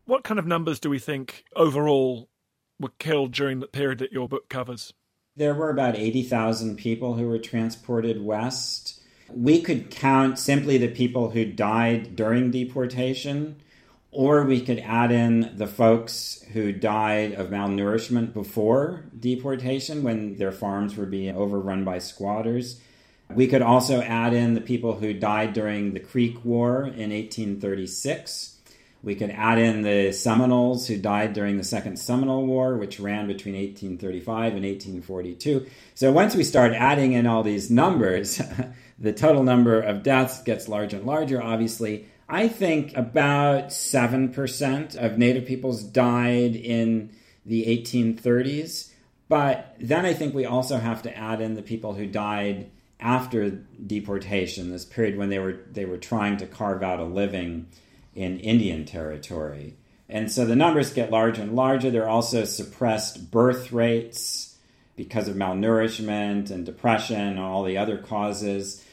What 0.06 0.24
kind 0.24 0.38
of 0.38 0.46
numbers 0.46 0.80
do 0.80 0.88
we 0.88 0.98
think 0.98 1.44
overall 1.54 2.28
were 2.80 2.92
killed 2.98 3.32
during 3.32 3.60
the 3.60 3.66
period 3.66 3.98
that 3.98 4.12
your 4.12 4.28
book 4.28 4.48
covers? 4.48 4.94
There 5.36 5.54
were 5.54 5.70
about 5.70 5.96
80,000 5.96 6.76
people 6.76 7.14
who 7.14 7.28
were 7.28 7.38
transported 7.38 8.22
west. 8.22 9.00
We 9.28 9.60
could 9.60 9.90
count 9.90 10.38
simply 10.38 10.78
the 10.78 10.88
people 10.88 11.30
who 11.30 11.44
died 11.44 12.16
during 12.16 12.50
deportation, 12.50 13.56
or 14.10 14.44
we 14.44 14.60
could 14.60 14.78
add 14.78 15.12
in 15.12 15.52
the 15.56 15.66
folks 15.66 16.44
who 16.52 16.72
died 16.72 17.32
of 17.32 17.48
malnourishment 17.48 18.32
before 18.32 19.04
deportation 19.18 20.02
when 20.02 20.36
their 20.36 20.52
farms 20.52 20.96
were 20.96 21.06
being 21.06 21.36
overrun 21.36 21.84
by 21.84 21.98
squatters. 21.98 22.80
We 23.34 23.46
could 23.46 23.62
also 23.62 24.00
add 24.00 24.32
in 24.32 24.54
the 24.54 24.60
people 24.60 24.94
who 24.94 25.12
died 25.12 25.52
during 25.52 25.92
the 25.92 26.00
Creek 26.00 26.44
War 26.44 26.84
in 26.84 27.10
1836 27.10 28.58
we 29.02 29.14
could 29.14 29.30
add 29.30 29.58
in 29.58 29.82
the 29.82 30.12
Seminoles 30.12 30.88
who 30.88 30.98
died 30.98 31.32
during 31.32 31.56
the 31.56 31.64
Second 31.64 31.98
Seminole 31.98 32.46
War, 32.46 32.76
which 32.76 32.98
ran 32.98 33.28
between 33.28 33.54
1835 33.54 34.54
and 34.54 34.64
1842. 34.64 35.66
So 35.94 36.10
once 36.10 36.34
we 36.34 36.42
start 36.42 36.72
adding 36.72 37.12
in 37.12 37.26
all 37.26 37.44
these 37.44 37.70
numbers, 37.70 38.42
the 38.98 39.12
total 39.12 39.44
number 39.44 39.80
of 39.80 40.02
deaths 40.02 40.42
gets 40.42 40.68
larger 40.68 40.96
and 40.96 41.06
larger, 41.06 41.40
obviously. 41.40 42.08
I 42.28 42.48
think 42.48 42.96
about 42.96 43.68
7% 43.68 44.96
of 44.96 45.18
Native 45.18 45.46
peoples 45.46 45.82
died 45.82 46.56
in 46.56 47.10
the 47.46 47.64
1830s. 47.64 48.90
But 49.28 49.76
then 49.80 50.04
I 50.04 50.14
think 50.14 50.34
we 50.34 50.44
also 50.44 50.78
have 50.78 51.02
to 51.02 51.16
add 51.16 51.40
in 51.40 51.54
the 51.54 51.62
people 51.62 51.94
who 51.94 52.06
died 52.06 52.70
after 53.00 53.50
deportation, 53.50 54.70
this 54.70 54.84
period 54.84 55.16
when 55.16 55.28
they 55.28 55.38
were, 55.38 55.60
they 55.70 55.84
were 55.84 55.98
trying 55.98 56.36
to 56.38 56.46
carve 56.46 56.82
out 56.82 56.98
a 56.98 57.04
living 57.04 57.68
in 58.14 58.40
Indian 58.40 58.84
territory. 58.84 59.76
And 60.08 60.32
so 60.32 60.44
the 60.44 60.56
numbers 60.56 60.92
get 60.92 61.10
larger 61.10 61.42
and 61.42 61.54
larger. 61.54 61.90
There 61.90 62.04
are 62.04 62.08
also 62.08 62.44
suppressed 62.44 63.30
birth 63.30 63.72
rates 63.72 64.56
because 64.96 65.28
of 65.28 65.36
malnourishment 65.36 66.50
and 66.50 66.66
depression 66.66 67.20
and 67.20 67.38
all 67.38 67.62
the 67.62 67.78
other 67.78 67.98
causes. 67.98 68.84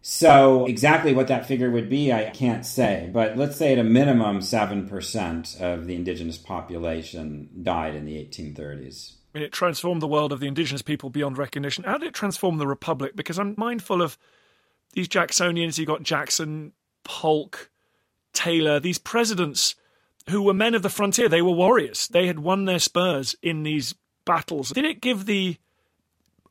So, 0.00 0.66
exactly 0.66 1.12
what 1.12 1.28
that 1.28 1.46
figure 1.46 1.70
would 1.70 1.88
be, 1.88 2.12
I 2.12 2.30
can't 2.30 2.64
say. 2.64 3.10
But 3.12 3.36
let's 3.36 3.56
say 3.56 3.72
at 3.72 3.78
a 3.78 3.84
minimum, 3.84 4.38
7% 4.38 5.60
of 5.60 5.86
the 5.86 5.94
indigenous 5.94 6.38
population 6.38 7.48
died 7.62 7.94
in 7.94 8.04
the 8.04 8.14
1830s. 8.14 9.14
I 9.34 9.38
mean, 9.38 9.44
it 9.44 9.52
transformed 9.52 10.00
the 10.00 10.08
world 10.08 10.32
of 10.32 10.40
the 10.40 10.46
indigenous 10.46 10.82
people 10.82 11.10
beyond 11.10 11.36
recognition. 11.36 11.84
How 11.84 11.98
did 11.98 12.08
it 12.08 12.14
transform 12.14 12.58
the 12.58 12.66
republic? 12.66 13.16
Because 13.16 13.38
I'm 13.38 13.54
mindful 13.58 14.00
of 14.00 14.16
these 14.92 15.08
Jacksonians. 15.08 15.78
You 15.78 15.84
got 15.84 16.02
Jackson, 16.02 16.72
Polk, 17.04 17.70
Taylor, 18.32 18.80
these 18.80 18.98
presidents 18.98 19.74
who 20.30 20.42
were 20.42 20.54
men 20.54 20.74
of 20.74 20.82
the 20.82 20.88
frontier. 20.88 21.28
They 21.28 21.42
were 21.42 21.52
warriors. 21.52 22.08
They 22.08 22.26
had 22.26 22.38
won 22.38 22.64
their 22.64 22.78
spurs 22.78 23.34
in 23.42 23.64
these 23.64 23.94
battles. 24.24 24.70
Did 24.70 24.84
it 24.84 25.00
give 25.00 25.26
the 25.26 25.56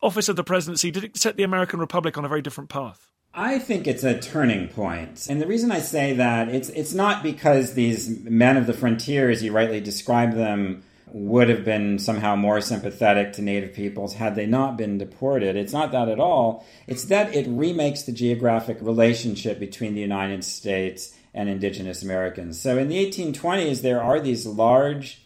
office 0.02 0.30
of 0.30 0.36
the 0.36 0.44
presidency, 0.44 0.92
did 0.92 1.04
it 1.04 1.18
set 1.18 1.38
the 1.38 1.44
American 1.44 1.80
Republic 1.80 2.18
on 2.18 2.26
a 2.26 2.30
very 2.30 2.42
different 2.42 2.70
path? 2.70 3.12
I 3.39 3.60
think 3.60 3.86
it's 3.86 4.04
a 4.04 4.19
turning 4.19 4.67
point. 4.67 5.28
And 5.30 5.39
the 5.39 5.45
reason 5.45 5.71
I 5.71 5.78
say 5.78 6.13
that, 6.13 6.50
it's, 6.50 6.69
it's 6.69 6.95
not 6.95 7.21
because 7.21 7.76
these 7.76 8.10
men 8.21 8.58
of 8.58 8.65
the 8.65 8.73
frontier, 8.73 9.30
as 9.30 9.43
you 9.43 9.52
rightly 9.52 9.80
describe 9.80 10.34
them, 10.34 10.82
would 11.12 11.47
have 11.47 11.63
been 11.63 12.00
somehow 12.00 12.36
more 12.36 12.60
sympathetic 12.62 13.34
to 13.34 13.43
Native 13.43 13.76
peoples 13.76 14.15
had 14.15 14.34
they 14.34 14.47
not 14.47 14.76
been 14.76 14.97
deported. 14.97 15.56
It's 15.56 15.71
not 15.71 15.91
that 15.91 16.10
at 16.10 16.19
all. 16.19 16.65
It's 16.88 17.06
that 17.06 17.36
it 17.36 17.47
remakes 17.47 18.02
the 18.02 18.12
geographic 18.12 18.80
relationship 18.82 19.60
between 19.60 19.93
the 19.93 20.02
United 20.02 20.43
States 20.43 21.15
and 21.32 21.47
indigenous 21.47 22.02
Americans. 22.02 22.60
So 22.60 22.80
in 22.80 22.88
the 22.88 23.06
1820s, 23.06 23.84
there 23.84 24.02
are 24.02 24.19
these 24.19 24.47
large 24.47 25.23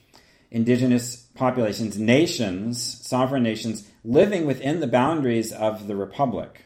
indigenous 0.51 1.15
populations, 1.15 1.97
nations, 1.97 2.83
sovereign 3.07 3.43
nations, 3.43 3.89
living 4.03 4.45
within 4.45 4.81
the 4.81 4.87
boundaries 4.87 5.53
of 5.53 5.87
the 5.87 5.95
republic. 5.95 6.65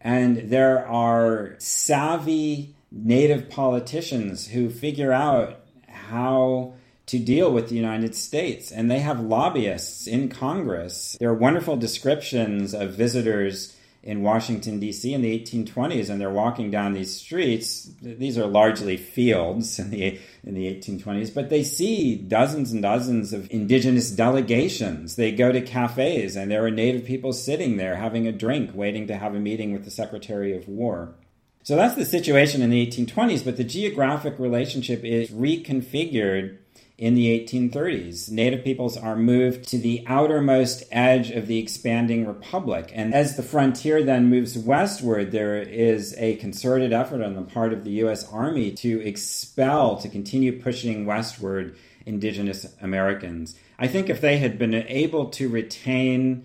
And 0.00 0.50
there 0.50 0.86
are 0.86 1.56
savvy 1.58 2.74
native 2.90 3.50
politicians 3.50 4.48
who 4.48 4.70
figure 4.70 5.12
out 5.12 5.60
how 5.88 6.74
to 7.06 7.18
deal 7.18 7.52
with 7.52 7.68
the 7.68 7.74
United 7.74 8.14
States. 8.14 8.70
And 8.70 8.90
they 8.90 9.00
have 9.00 9.20
lobbyists 9.20 10.06
in 10.06 10.28
Congress. 10.28 11.16
There 11.18 11.28
are 11.28 11.34
wonderful 11.34 11.76
descriptions 11.76 12.72
of 12.72 12.92
visitors 12.92 13.76
in 14.02 14.22
Washington, 14.22 14.80
D.C. 14.80 15.12
in 15.12 15.20
the 15.20 15.38
1820s, 15.38 16.08
and 16.08 16.20
they're 16.20 16.30
walking 16.30 16.70
down 16.70 16.94
these 16.94 17.14
streets. 17.14 17.90
These 18.00 18.38
are 18.38 18.46
largely 18.46 18.96
fields 18.96 19.78
in 19.78 19.90
the, 19.90 20.18
in 20.42 20.54
the 20.54 20.66
1820s, 20.74 21.34
but 21.34 21.50
they 21.50 21.62
see 21.62 22.16
dozens 22.16 22.72
and 22.72 22.80
dozens 22.80 23.34
of 23.34 23.50
indigenous 23.50 24.10
delegations. 24.10 25.16
They 25.16 25.32
go 25.32 25.52
to 25.52 25.60
cafes, 25.60 26.34
and 26.34 26.50
there 26.50 26.64
are 26.64 26.70
native 26.70 27.04
people 27.04 27.34
sitting 27.34 27.76
there 27.76 27.96
having 27.96 28.26
a 28.26 28.32
drink, 28.32 28.70
waiting 28.74 29.06
to 29.08 29.16
have 29.16 29.34
a 29.34 29.40
meeting 29.40 29.72
with 29.72 29.84
the 29.84 29.90
Secretary 29.90 30.56
of 30.56 30.66
War. 30.66 31.14
So 31.62 31.76
that's 31.76 31.94
the 31.94 32.06
situation 32.06 32.62
in 32.62 32.70
the 32.70 32.86
1820s, 32.86 33.44
but 33.44 33.58
the 33.58 33.64
geographic 33.64 34.38
relationship 34.38 35.04
is 35.04 35.30
reconfigured 35.30 36.56
in 37.00 37.14
the 37.14 37.46
1830s. 37.46 38.30
Native 38.30 38.62
peoples 38.62 38.94
are 38.94 39.16
moved 39.16 39.66
to 39.66 39.78
the 39.78 40.04
outermost 40.06 40.84
edge 40.92 41.30
of 41.30 41.46
the 41.46 41.58
expanding 41.58 42.26
republic. 42.26 42.92
And 42.94 43.14
as 43.14 43.36
the 43.38 43.42
frontier 43.42 44.02
then 44.02 44.28
moves 44.28 44.58
westward, 44.58 45.32
there 45.32 45.56
is 45.56 46.14
a 46.18 46.36
concerted 46.36 46.92
effort 46.92 47.22
on 47.22 47.34
the 47.34 47.42
part 47.42 47.72
of 47.72 47.84
the 47.84 47.90
U.S. 48.02 48.30
Army 48.30 48.70
to 48.72 49.00
expel, 49.00 49.96
to 49.96 50.10
continue 50.10 50.60
pushing 50.60 51.06
westward 51.06 51.74
indigenous 52.04 52.66
Americans. 52.82 53.56
I 53.78 53.86
think 53.86 54.10
if 54.10 54.20
they 54.20 54.36
had 54.36 54.58
been 54.58 54.74
able 54.74 55.30
to 55.30 55.48
retain 55.48 56.44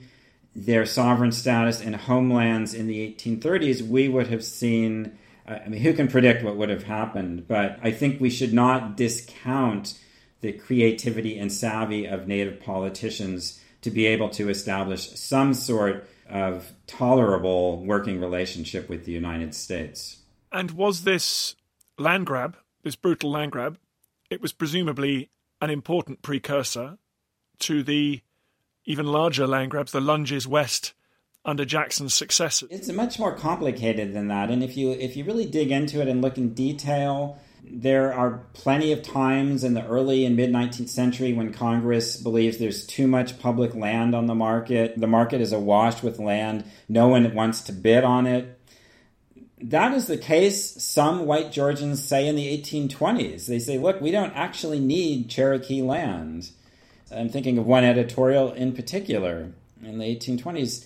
their 0.56 0.86
sovereign 0.86 1.34
status 1.34 1.82
in 1.82 1.92
homelands 1.92 2.74
in 2.74 2.88
the 2.88 3.14
1830s, 3.14 3.86
we 3.86 4.08
would 4.08 4.28
have 4.28 4.44
seen. 4.44 5.18
I 5.46 5.68
mean, 5.68 5.82
who 5.82 5.92
can 5.94 6.08
predict 6.08 6.46
what 6.46 6.56
would 6.56 6.70
have 6.70 6.84
happened? 6.84 7.46
But 7.46 7.78
I 7.84 7.92
think 7.92 8.22
we 8.22 8.30
should 8.30 8.54
not 8.54 8.96
discount 8.96 10.00
the 10.46 10.54
creativity 10.54 11.38
and 11.38 11.52
savvy 11.52 12.06
of 12.06 12.28
native 12.28 12.62
politicians 12.62 13.60
to 13.82 13.90
be 13.90 14.06
able 14.06 14.30
to 14.30 14.50
establish 14.50 15.10
some 15.12 15.54
sort 15.54 16.08
of 16.30 16.72
tolerable 16.88 17.84
working 17.84 18.20
relationship 18.20 18.88
with 18.88 19.06
the 19.06 19.12
United 19.12 19.54
States. 19.54 20.18
And 20.52 20.72
was 20.72 21.04
this 21.04 21.56
land 21.98 22.26
grab, 22.26 22.58
this 22.84 22.96
brutal 22.96 23.32
land 23.32 23.52
grab, 23.52 23.78
it 24.30 24.42
was 24.42 24.54
presumably 24.54 25.30
an 25.62 25.70
important 25.70 26.22
precursor 26.22 26.98
to 27.60 27.84
the 27.84 28.22
even 28.86 29.08
larger 29.08 29.48
land 29.48 29.72
grabs, 29.72 29.92
the 29.92 30.02
lunges 30.02 30.48
west 30.48 30.94
under 31.44 31.66
Jackson's 31.66 32.14
successors. 32.14 32.70
It's 32.72 32.92
much 32.92 33.20
more 33.20 33.36
complicated 33.36 34.14
than 34.14 34.28
that, 34.28 34.50
and 34.50 34.64
if 34.64 34.78
you 34.78 34.92
if 34.92 35.16
you 35.16 35.24
really 35.24 35.46
dig 35.46 35.72
into 35.72 36.02
it 36.02 36.08
and 36.08 36.22
look 36.22 36.38
in 36.38 36.54
detail, 36.54 37.40
there 37.68 38.14
are 38.14 38.44
plenty 38.54 38.92
of 38.92 39.02
times 39.02 39.64
in 39.64 39.74
the 39.74 39.86
early 39.86 40.26
and 40.26 40.36
mid 40.36 40.52
19th 40.52 40.90
century 40.90 41.34
when 41.34 41.54
Congress 41.54 42.18
believes 42.18 42.58
there's 42.58 42.86
too 42.86 43.08
much 43.08 43.40
public 43.40 43.74
land 43.74 44.14
on 44.14 44.28
the 44.28 44.36
market. 44.36 45.00
The 45.00 45.08
market 45.08 45.42
is 45.42 45.52
awash 45.52 46.04
with 46.04 46.20
land. 46.20 46.64
No 46.88 47.08
one 47.08 47.34
wants 47.34 47.62
to 47.64 47.74
bid 47.74 48.04
on 48.04 48.28
it. 48.28 48.60
That 49.62 49.94
is 49.94 50.08
the 50.08 50.18
case, 50.18 50.84
some 50.84 51.26
white 51.26 51.52
Georgians 51.52 52.04
say 52.04 52.28
in 52.28 52.36
the 52.36 52.62
1820s. 52.62 53.48
They 53.48 53.60
say, 53.60 53.78
look, 53.78 54.00
we 54.00 54.12
don't 54.12 54.34
actually 54.34 54.80
need 54.80 55.30
Cherokee 55.30 55.82
land. 55.82 56.50
I'm 57.12 57.30
thinking 57.30 57.58
of 57.58 57.66
one 57.66 57.84
editorial 57.84 58.52
in 58.52 58.74
particular 58.74 59.52
in 59.82 59.98
the 59.98 60.06
1820s 60.06 60.86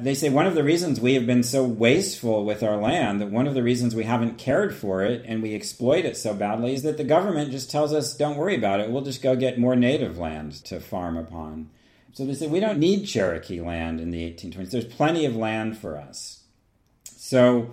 they 0.00 0.14
say 0.14 0.28
one 0.28 0.46
of 0.46 0.54
the 0.54 0.64
reasons 0.64 1.00
we 1.00 1.14
have 1.14 1.26
been 1.26 1.42
so 1.42 1.64
wasteful 1.64 2.44
with 2.44 2.62
our 2.62 2.76
land, 2.76 3.20
that 3.20 3.30
one 3.30 3.46
of 3.46 3.54
the 3.54 3.62
reasons 3.62 3.94
we 3.94 4.04
haven't 4.04 4.38
cared 4.38 4.74
for 4.74 5.02
it 5.02 5.24
and 5.26 5.42
we 5.42 5.54
exploit 5.54 6.04
it 6.04 6.16
so 6.16 6.34
badly 6.34 6.74
is 6.74 6.82
that 6.82 6.96
the 6.96 7.04
government 7.04 7.50
just 7.50 7.70
tells 7.70 7.92
us, 7.92 8.16
don't 8.16 8.36
worry 8.36 8.56
about 8.56 8.80
it, 8.80 8.90
we'll 8.90 9.02
just 9.02 9.22
go 9.22 9.36
get 9.36 9.58
more 9.58 9.76
native 9.76 10.18
land 10.18 10.52
to 10.64 10.80
farm 10.80 11.16
upon. 11.16 11.70
So 12.12 12.24
they 12.24 12.34
say 12.34 12.46
we 12.46 12.60
don't 12.60 12.78
need 12.78 13.06
Cherokee 13.06 13.60
land 13.60 14.00
in 14.00 14.10
the 14.10 14.22
1820s. 14.30 14.70
There's 14.70 14.84
plenty 14.84 15.24
of 15.24 15.34
land 15.34 15.76
for 15.76 15.98
us. 15.98 16.44
So 17.04 17.72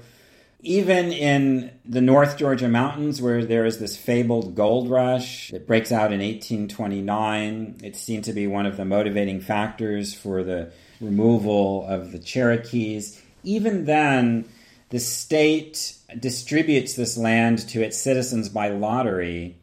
even 0.62 1.12
in 1.12 1.72
the 1.86 2.02
North 2.02 2.38
Georgia 2.38 2.68
mountains, 2.68 3.22
where 3.22 3.46
there 3.46 3.66
is 3.66 3.80
this 3.80 3.98
fabled 3.98 4.56
gold 4.56 4.90
rush 4.90 5.50
that 5.52 5.68
breaks 5.68 5.92
out 5.92 6.12
in 6.12 6.20
1829, 6.20 7.82
it's 7.84 8.00
seen 8.00 8.22
to 8.24 8.34
be 8.34 8.48
one 8.48 8.66
of 8.66 8.78
the 8.78 8.86
motivating 8.86 9.42
factors 9.42 10.14
for 10.14 10.44
the 10.44 10.72
removal 11.02 11.86
of 11.88 12.12
the 12.12 12.20
Cherokees. 12.20 13.22
Even 13.44 13.86
then, 13.86 14.46
the 14.90 15.00
state 15.00 15.96
distributes 16.20 16.96
this 16.96 17.18
land 17.18 17.60
to 17.70 17.82
its 17.82 17.98
citizens 17.98 18.50
by 18.50 18.70
lottery, 18.70 19.56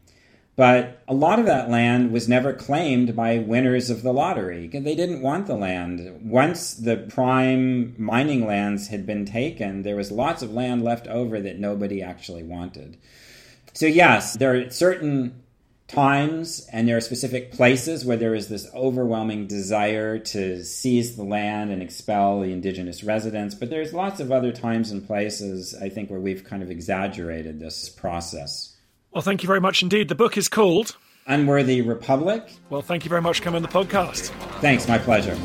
but 0.57 1.03
a 1.07 1.14
lot 1.14 1.38
of 1.38 1.46
that 1.46 1.70
land 1.70 2.11
was 2.11 2.29
never 2.29 2.53
claimed 2.53 3.14
by 3.14 3.38
winners 3.38 3.90
of 3.90 4.03
the 4.03 4.12
lottery. 4.12 4.66
They 4.66 4.96
didn't 4.96 5.22
want 5.22 5.46
the 5.46 5.55
land. 5.55 6.20
Once 6.22 6.74
the 6.74 6.96
prime 6.96 7.94
mining 7.96 8.44
lands 8.44 8.88
had 8.88 9.07
been 9.07 9.24
taken, 9.24 9.83
there 9.83 9.94
was 9.94 10.11
lots 10.11 10.42
of 10.42 10.53
land 10.53 10.83
left 10.83 11.07
over 11.07 11.40
that 11.40 11.61
nobody 11.61 12.03
actually 12.03 12.42
wanted. 12.42 12.96
So, 13.72 13.87
yes, 13.87 14.35
there 14.35 14.57
are 14.57 14.70
certain 14.70 15.42
times 15.88 16.66
and 16.70 16.87
there 16.87 16.98
are 16.98 17.01
specific 17.01 17.51
places 17.51 18.05
where 18.05 18.16
there 18.16 18.35
is 18.35 18.48
this 18.48 18.68
overwhelming 18.74 19.46
desire 19.46 20.18
to 20.18 20.62
seize 20.62 21.16
the 21.16 21.24
land 21.24 21.70
and 21.70 21.83
expel 21.83 22.40
the 22.40 22.53
indigenous 22.53 23.03
residents 23.03 23.55
but 23.55 23.70
there's 23.70 23.94
lots 23.94 24.20
of 24.20 24.31
other 24.31 24.53
times 24.53 24.90
and 24.90 25.07
places 25.07 25.74
i 25.81 25.88
think 25.88 26.11
where 26.11 26.20
we've 26.20 26.44
kind 26.44 26.62
of 26.62 26.70
exaggerated 26.70 27.59
this 27.59 27.88
process. 27.88 28.77
Well 29.12 29.22
thank 29.22 29.42
you 29.42 29.46
very 29.46 29.61
much 29.61 29.83
indeed. 29.83 30.09
The 30.09 30.14
book 30.14 30.37
is 30.37 30.48
called 30.48 30.96
unworthy 31.27 31.81
republic. 31.81 32.53
Well 32.68 32.83
thank 32.83 33.05
you 33.05 33.09
very 33.09 33.22
much 33.22 33.38
for 33.38 33.44
coming 33.44 33.57
on 33.57 33.62
the 33.62 33.68
podcast. 33.68 34.29
Thanks 34.61 34.87
my 34.87 34.98
pleasure 34.98 35.37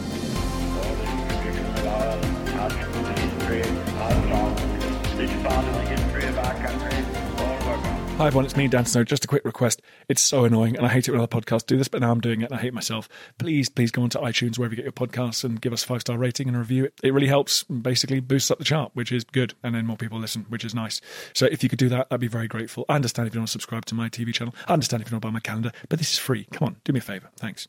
Hi 8.23 8.27
everyone, 8.27 8.45
it's 8.45 8.55
me, 8.55 8.69
Dan 8.69 8.85
Snow. 8.85 9.03
Just 9.03 9.25
a 9.25 9.27
quick 9.27 9.43
request. 9.43 9.81
It's 10.07 10.21
so 10.21 10.45
annoying, 10.45 10.77
and 10.77 10.85
I 10.85 10.89
hate 10.89 11.09
it 11.09 11.11
when 11.11 11.19
other 11.19 11.27
podcasts 11.27 11.65
do 11.65 11.75
this, 11.75 11.89
but 11.89 11.99
now 11.99 12.09
I'm 12.09 12.21
doing 12.21 12.39
it, 12.39 12.51
and 12.51 12.57
I 12.57 12.61
hate 12.61 12.73
myself. 12.73 13.09
Please, 13.37 13.67
please 13.67 13.91
go 13.91 14.01
onto 14.01 14.17
iTunes, 14.17 14.57
wherever 14.57 14.73
you 14.73 14.77
get 14.77 14.85
your 14.85 14.93
podcasts, 14.93 15.43
and 15.43 15.59
give 15.59 15.73
us 15.73 15.83
a 15.83 15.87
five 15.87 15.99
star 15.99 16.17
rating 16.17 16.47
and 16.47 16.55
a 16.55 16.59
review. 16.59 16.85
It, 16.85 16.93
it 17.03 17.13
really 17.13 17.27
helps, 17.27 17.63
basically 17.63 18.21
boosts 18.21 18.49
up 18.49 18.59
the 18.59 18.63
chart, 18.63 18.91
which 18.93 19.11
is 19.11 19.25
good, 19.25 19.55
and 19.61 19.75
then 19.75 19.85
more 19.85 19.97
people 19.97 20.19
listen, 20.19 20.45
which 20.47 20.63
is 20.63 20.73
nice. 20.73 21.01
So 21.33 21.47
if 21.47 21.63
you 21.63 21.67
could 21.67 21.79
do 21.79 21.89
that, 21.89 22.07
I'd 22.11 22.21
be 22.21 22.29
very 22.29 22.47
grateful. 22.47 22.85
I 22.87 22.95
understand 22.95 23.27
if 23.27 23.35
you 23.35 23.41
don't 23.41 23.47
subscribe 23.47 23.83
to 23.87 23.93
my 23.93 24.07
TV 24.07 24.33
channel. 24.33 24.55
I 24.69 24.71
understand 24.71 25.01
if 25.01 25.09
you 25.09 25.11
don't 25.11 25.19
buy 25.19 25.29
my 25.29 25.41
calendar, 25.41 25.73
but 25.89 25.99
this 25.99 26.13
is 26.13 26.17
free. 26.17 26.45
Come 26.53 26.67
on, 26.67 26.77
do 26.85 26.93
me 26.93 26.99
a 26.99 27.01
favor. 27.01 27.29
Thanks. 27.35 27.67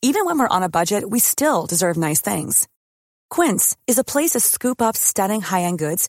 Even 0.00 0.24
when 0.24 0.38
we're 0.38 0.48
on 0.48 0.62
a 0.62 0.70
budget, 0.70 1.10
we 1.10 1.18
still 1.18 1.66
deserve 1.66 1.98
nice 1.98 2.22
things. 2.22 2.68
Quince 3.28 3.76
is 3.86 3.98
a 3.98 4.02
place 4.02 4.30
to 4.30 4.40
scoop 4.40 4.80
up 4.80 4.96
stunning 4.96 5.42
high 5.42 5.64
end 5.64 5.78
goods 5.78 6.08